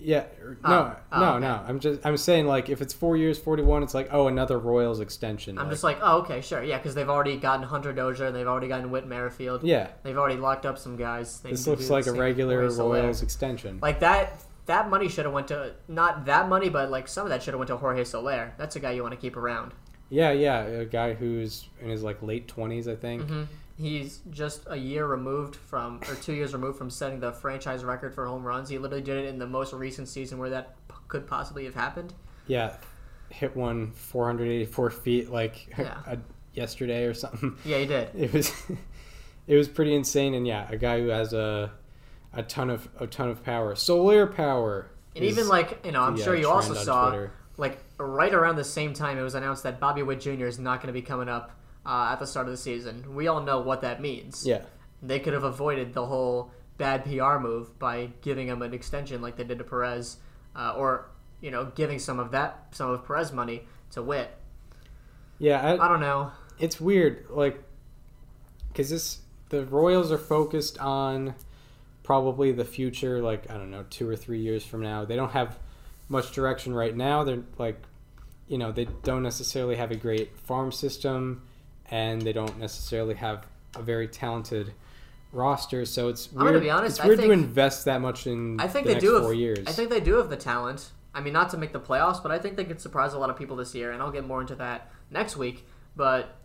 [0.00, 0.24] Yeah,
[0.64, 1.40] Oh, no, oh, no, okay.
[1.40, 1.64] no.
[1.66, 4.58] I'm just I'm saying like if it's four years, forty one, it's like oh another
[4.58, 5.58] Royals extension.
[5.58, 8.46] i'm like, just like oh okay sure yeah because they've already gotten hunter dozier they've
[8.46, 11.40] already gotten whit merrifield yeah, They've already locked up some guys.
[11.40, 12.68] They this looks like a regular.
[12.68, 13.78] Royals extension.
[13.82, 14.44] Like that.
[14.66, 17.54] That money should have went to not that money, but like some of that should
[17.54, 18.52] have went to Jorge Soler.
[18.58, 19.72] That's a guy you want to keep around.
[20.10, 23.22] Yeah, yeah, a guy who's in his like late twenties, I think.
[23.22, 23.44] hmm
[23.78, 28.12] He's just a year removed from, or two years removed from setting the franchise record
[28.14, 28.68] for home runs.
[28.68, 31.76] He literally did it in the most recent season where that p- could possibly have
[31.76, 32.12] happened.
[32.48, 32.76] Yeah,
[33.30, 35.98] hit one 484 feet like Yeah.
[36.06, 36.18] a,
[36.54, 37.56] yesterday or something.
[37.64, 38.10] Yeah, he did.
[38.14, 38.52] It was
[39.46, 41.70] it was pretty insane, and yeah, a guy who has a
[42.32, 44.90] a ton of a ton of power, solar power.
[45.14, 47.32] And even like you know, I'm the, sure uh, you also saw Twitter.
[47.56, 50.46] like right around the same time it was announced that Bobby Witt Jr.
[50.46, 51.52] is not going to be coming up
[51.88, 53.14] uh, at the start of the season.
[53.14, 54.46] We all know what that means.
[54.46, 54.62] Yeah,
[55.02, 59.36] They could have avoided the whole bad PR move by giving him an extension like
[59.36, 60.18] they did to Perez,
[60.54, 61.08] uh, or
[61.40, 63.62] you know, giving some of that some of Perez money
[63.92, 64.30] to Witt.
[65.38, 65.60] yeah.
[65.60, 66.30] I, I don't know.
[66.58, 67.62] it's weird like
[68.68, 71.34] because this the royals are focused on
[72.02, 75.32] probably the future like i don't know two or three years from now they don't
[75.32, 75.58] have
[76.08, 77.80] much direction right now they're like
[78.46, 81.42] you know they don't necessarily have a great farm system
[81.90, 84.72] and they don't necessarily have a very talented
[85.32, 88.26] roster so it's I'm weird gonna be honest, it's I weird to invest that much
[88.26, 89.38] in I think the they next do four have.
[89.38, 90.90] years I think they do have the talent.
[91.14, 93.28] I mean, not to make the playoffs, but I think they could surprise a lot
[93.28, 95.66] of people this year, and I'll get more into that next week.
[95.96, 96.36] But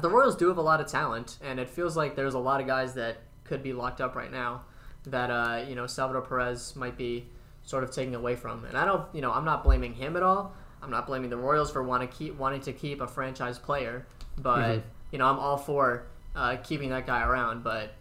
[0.00, 2.60] the Royals do have a lot of talent, and it feels like there's a lot
[2.60, 4.62] of guys that could be locked up right now
[5.04, 7.26] that uh, you know Salvador Perez might be
[7.62, 8.64] sort of taking away from.
[8.64, 10.54] And I don't, you know, I'm not blaming him at all.
[10.82, 14.06] I'm not blaming the Royals for want to keep wanting to keep a franchise player,
[14.38, 14.82] but Mhm.
[15.10, 17.62] you know, I'm all for uh, keeping that guy around.
[17.62, 17.94] But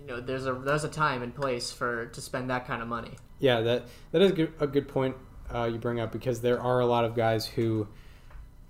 [0.00, 2.88] you know, there's a there's a time and place for to spend that kind of
[2.88, 3.12] money.
[3.38, 5.16] Yeah, that that is a good point
[5.52, 7.86] uh, you bring up because there are a lot of guys who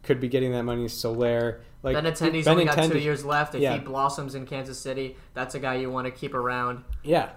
[0.03, 0.89] could be getting that money.
[0.89, 3.55] Soler, like Benintendi's only got two years left.
[3.55, 3.75] If yeah.
[3.75, 6.85] he blossoms in Kansas City, that's a guy you want to keep around.
[7.03, 7.31] Yeah,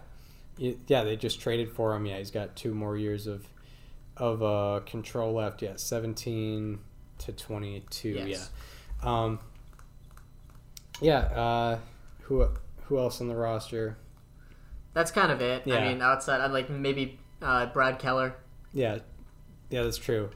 [0.57, 2.05] yeah, they just traded for him.
[2.05, 3.47] Yeah, he's got two more years of
[4.15, 5.61] of uh, control left.
[5.61, 6.79] Yeah, seventeen
[7.19, 8.09] to twenty two.
[8.09, 8.49] Yes.
[9.03, 9.39] Yeah, um,
[11.01, 11.17] yeah.
[11.19, 11.79] Uh,
[12.21, 12.47] who
[12.85, 13.97] who else on the roster?
[14.93, 15.63] That's kind of it.
[15.65, 15.75] Yeah.
[15.75, 18.35] I mean, outside, I'm like maybe uh, Brad Keller.
[18.73, 18.99] Yeah,
[19.69, 20.29] yeah, that's true.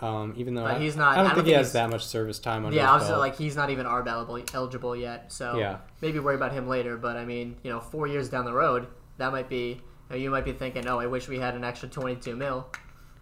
[0.00, 2.06] Um, even though I, he's not- I don't I don't think he has that much
[2.06, 5.32] service time under Yeah, was like he's not even ARB eligible, eligible yet.
[5.32, 5.78] So Yeah.
[6.00, 6.96] maybe worry about him later.
[6.96, 8.86] But I mean, you know, four years down the road,
[9.18, 9.70] that might be.
[9.70, 9.80] You,
[10.10, 12.66] know, you might be thinking, oh, I wish we had an extra 22 mil.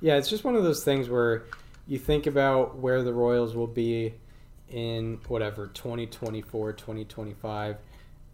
[0.00, 1.44] Yeah, it's just one of those things where
[1.86, 4.14] you think about where the Royals will be
[4.70, 7.76] in whatever 2024, 2025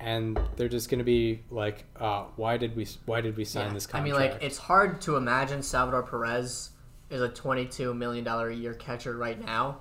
[0.01, 3.69] and they're just going to be like uh, why did we why did we sign
[3.69, 3.75] Yeah.
[3.75, 4.05] this I contract?
[4.05, 6.71] mean, like it's hard to imagine Salvador Perez
[7.11, 9.79] is a 22 million dollar a year catcher right now.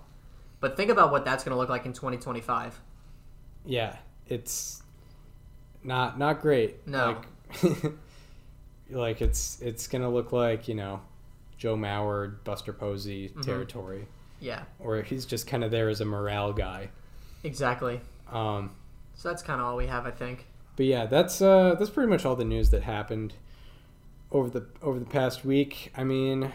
[0.59, 2.79] But think about what that's going to look like in 2025.
[3.65, 3.95] yeah,
[4.27, 4.83] it's
[5.83, 6.85] not not great.
[6.87, 7.17] No.
[7.63, 7.93] Like,
[8.91, 11.01] like it's it's going to look like, you know,
[11.57, 13.41] Joe Mauer, Buster Posey Mm-hmm.
[13.41, 14.07] territory
[14.41, 16.89] Yeah, or he's just kind of there as a morale guy.
[17.43, 18.01] exactly.
[18.31, 18.71] Um
[19.15, 20.47] So that's kind of all we have, I think.
[20.75, 23.33] But yeah, that's uh, that's pretty much all the news that happened
[24.31, 25.91] over the over the past week.
[25.95, 26.51] I mean,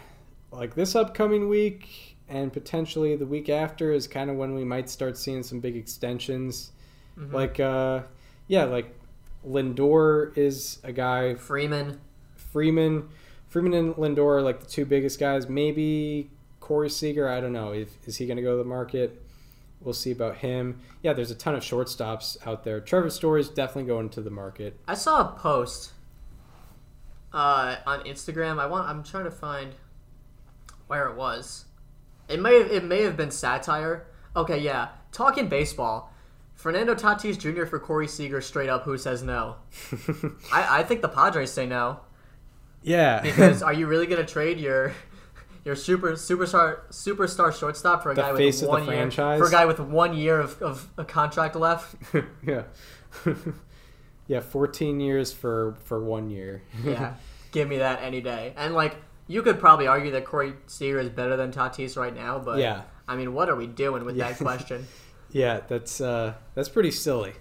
[0.50, 4.88] like this upcoming week and potentially the week after is kind of when we might
[4.90, 6.72] start seeing some big extensions.
[7.18, 7.32] Mhm.
[7.32, 8.02] Like uh,
[8.48, 8.92] yeah, like
[9.46, 11.34] Lindor is a guy.
[11.34, 12.00] Freeman,
[12.34, 13.08] Freeman,
[13.48, 15.48] Freeman and Lindor are like the two biggest guys.
[15.48, 16.30] Maybe
[16.66, 17.28] Corey Seager.
[17.28, 17.72] I don't know.
[17.72, 19.22] If is he going to go to the market?
[19.80, 20.80] We'll see about him.
[21.02, 22.80] Yeah, there's a ton of shortstops out there.
[22.80, 24.80] Trevor Story is definitely going to the market.
[24.88, 25.92] I saw a post
[27.32, 28.58] uh, on Instagram.
[28.58, 28.88] I want.
[28.88, 29.74] I'm trying to find
[30.88, 31.66] where it was.
[32.28, 34.08] It may have, it may have been satire.
[34.34, 34.88] Okay, yeah.
[35.12, 36.12] Talking baseball.
[36.54, 37.66] Fernando Tatis Jr.
[37.66, 38.82] for Corey Seager straight up.
[38.84, 39.56] Who says no?
[40.52, 42.00] I, I think the Padres say no
[42.82, 44.94] Yeah, because are you really gonna trade your
[45.66, 49.38] your super superstar superstar shortstop for a The guy with one year franchise?
[49.40, 51.94] for a guy with one year of, of a contract left?
[52.46, 52.62] yeah,
[54.26, 54.40] yeah.
[54.40, 56.62] Fourteen years for for one year.
[56.84, 57.14] Yeah,
[57.52, 58.52] give me that any day.
[58.56, 58.96] And like,
[59.26, 62.82] you could probably argue that Corey Seager is better than Tatis right now, but Yeah.
[63.08, 64.28] I mean, what are we doing with Yeah.
[64.32, 64.86] that question?
[65.30, 65.60] yeah.
[65.68, 67.32] That's uh, that's pretty silly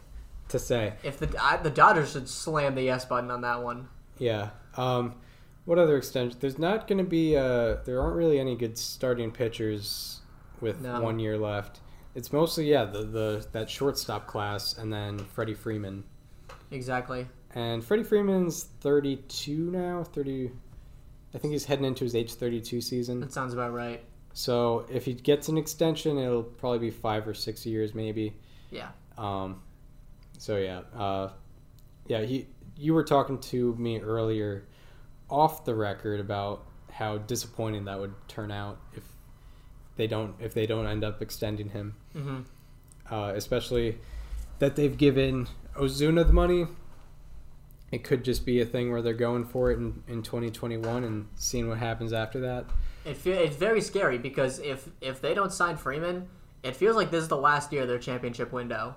[0.50, 0.94] to say.
[1.04, 3.88] if the I, the Dodgers should slam the yes button on that one.
[4.18, 4.50] Yeah.
[4.78, 5.16] Um,
[5.66, 6.38] what other extension?
[6.40, 7.36] There's not going to be.
[7.36, 10.22] Uh, there aren't really any good starting pitchers
[10.62, 11.02] with No.
[11.02, 11.80] one year left.
[12.16, 16.04] It's mostly yeah the the that shortstop class and then Freddie Freeman.
[16.72, 17.28] Exactly.
[17.54, 20.04] And Freddie Freeman's 32 now.
[20.04, 20.52] 30.
[21.34, 23.20] I think he's heading into his age 32 season.
[23.20, 24.04] That sounds about right.
[24.34, 28.34] So if he gets an extension, it'll probably be five or six years, maybe.
[28.72, 28.90] Yeah.
[29.18, 29.62] Um,
[30.38, 31.30] so yeah, uh,
[32.08, 32.22] yeah.
[32.22, 32.48] He,
[32.78, 34.66] you were talking to me earlier,
[35.36, 39.04] off the record, about how disappointing that would turn out if
[39.98, 42.42] they don't if they don't end up extending him, hmm
[43.12, 43.98] uh, especially
[44.60, 46.66] that they've given Ozuna the money.
[47.92, 51.28] It could just be a thing where they're going for it in, in 2021 and
[51.36, 52.66] seeing what happens after that.
[53.06, 56.28] It fe- it's very scary because if if they don't sign Freeman,
[56.64, 58.96] it feels like this is the last year of their championship window.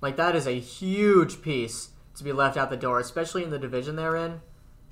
[0.00, 3.58] Like that is a huge piece to be left out the door, especially in the
[3.58, 4.40] division they're in.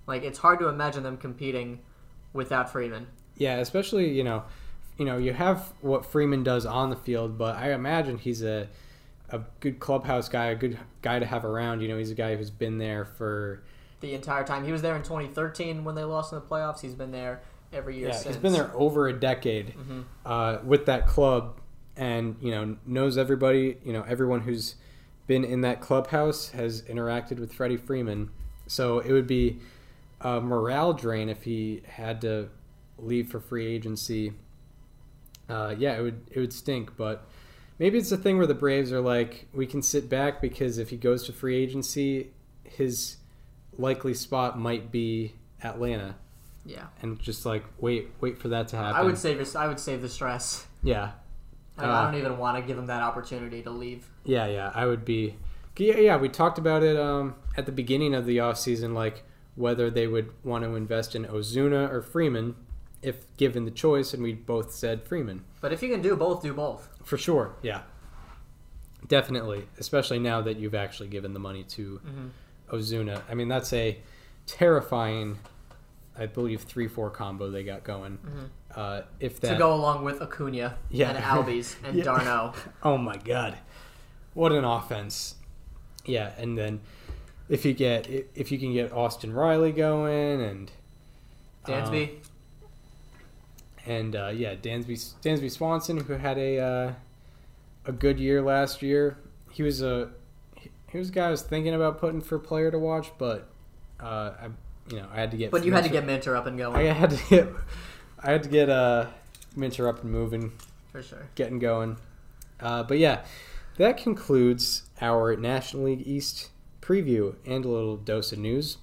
[0.06, 1.80] Like it's hard to imagine them competing
[2.32, 3.06] without Freeman.
[3.36, 4.44] Yeah, especially you know,
[4.98, 8.68] you know, you have what Freeman does on the field, but I imagine he's a
[9.30, 11.80] a good clubhouse guy, a good guy to have around.
[11.80, 13.62] You know, he's a guy who's been there for
[14.00, 14.64] the entire time.
[14.64, 16.80] He was there in 2013 when they lost in the playoffs.
[16.80, 17.40] He's been there
[17.72, 18.36] every year yeah, since.
[18.36, 20.04] he's been there over a decade Mhm.
[20.24, 21.60] uh, with that club,
[21.96, 23.78] and you know knows everybody.
[23.84, 24.76] You know, everyone who's
[25.26, 28.30] been in that clubhouse has interacted with Freddie Freeman.
[28.68, 29.58] So it would be
[30.20, 32.48] a morale drain if he had to
[32.98, 34.32] leave for free agency.
[35.48, 37.26] Uh, yeah, it would it would stink, but
[37.78, 40.90] maybe it's a thing where the Braves are like, we can sit back because if
[40.90, 42.30] he goes to free agency,
[42.64, 43.16] his
[43.78, 46.16] likely spot might be Atlanta.
[46.64, 46.86] Yeah.
[47.00, 48.96] and just like wait, wait for that to happen.
[48.96, 49.54] I would save this.
[49.54, 50.66] I would save the stress.
[50.82, 51.12] yeah,
[51.78, 54.10] I, Uh, I don't even want to give him that opportunity to leave.
[54.24, 54.72] yeah, yeah.
[54.74, 55.36] I would be.
[55.76, 56.16] Yeah, yeah.
[56.16, 59.22] We talked about it um, at the beginning of the off season, like
[59.56, 62.54] whether they would want to invest in Ozuna or Freeman,
[63.02, 65.44] if given the choice, and we both said Freeman.
[65.60, 66.88] But if you can do both, do both.
[67.04, 67.82] For sure, yeah.
[69.08, 72.26] Definitely, especially now that you've actually given the money to Mm-hmm.
[72.74, 73.22] Ozuna.
[73.30, 73.96] I mean, that's a
[74.46, 75.38] terrifying,
[76.18, 78.18] I believe, 3 4 combo they got going.
[78.74, 79.46] Uh, if that.
[79.48, 79.54] Mm-hmm.
[79.54, 81.10] to go along with Acuna Yeah.
[81.10, 82.04] and Albies and Yeah.
[82.04, 82.54] d'Arnaud.
[82.82, 83.56] Oh my God.
[84.34, 85.36] What an offense.
[86.04, 86.80] Yeah, and then
[87.48, 90.70] if you get if you can get Austin Riley going and
[91.66, 92.10] Dansby.
[92.10, 92.16] um,
[93.86, 96.92] and uh, yeah, Dansby Dansby Swanson who had a uh,
[97.84, 99.18] a good year last year.
[99.50, 100.10] He was a
[100.56, 103.48] he- was a guy I was thinking about putting for a player to watch, but
[104.00, 104.46] uh, I
[104.90, 106.76] you know I had to get but you had to get Minter up and going
[106.88, 107.48] I had to get
[108.22, 109.06] I had to get uh,
[109.54, 110.52] Minter up and moving
[110.90, 111.28] for sure.
[111.34, 111.96] getting going.
[112.58, 113.24] Uh, but yeah,
[113.76, 116.48] that concludes our National League East
[116.86, 118.78] preview and a little dose of news.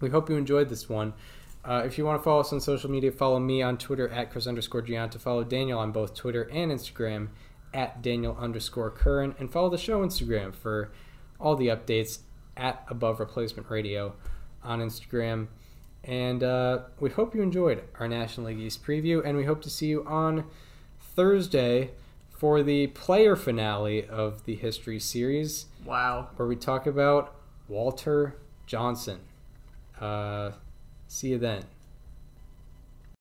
[0.00, 1.14] We hope you enjoyed this one.
[1.64, 4.30] Uh, if you want to follow us on social media, follow me on Twitter at
[4.30, 5.18] Chris underscore Gianta.
[5.18, 7.28] Follow Daniel on both Twitter and Instagram
[7.74, 9.34] at Daniel underscore Curran.
[9.38, 10.92] And follow the show Instagram for
[11.40, 12.20] all the updates
[12.56, 14.14] at Above Replacement Radio
[14.62, 15.48] on Instagram.
[16.04, 19.70] And uh, we hope you enjoyed our National League East preview, and we hope to
[19.70, 20.44] see you on
[21.00, 21.90] Thursday
[22.36, 26.28] for the player finale of the History Series, Wow.
[26.36, 27.34] where we talk about
[27.68, 29.20] Walter Johnson.
[30.00, 30.52] Uh,
[31.08, 31.64] see you then.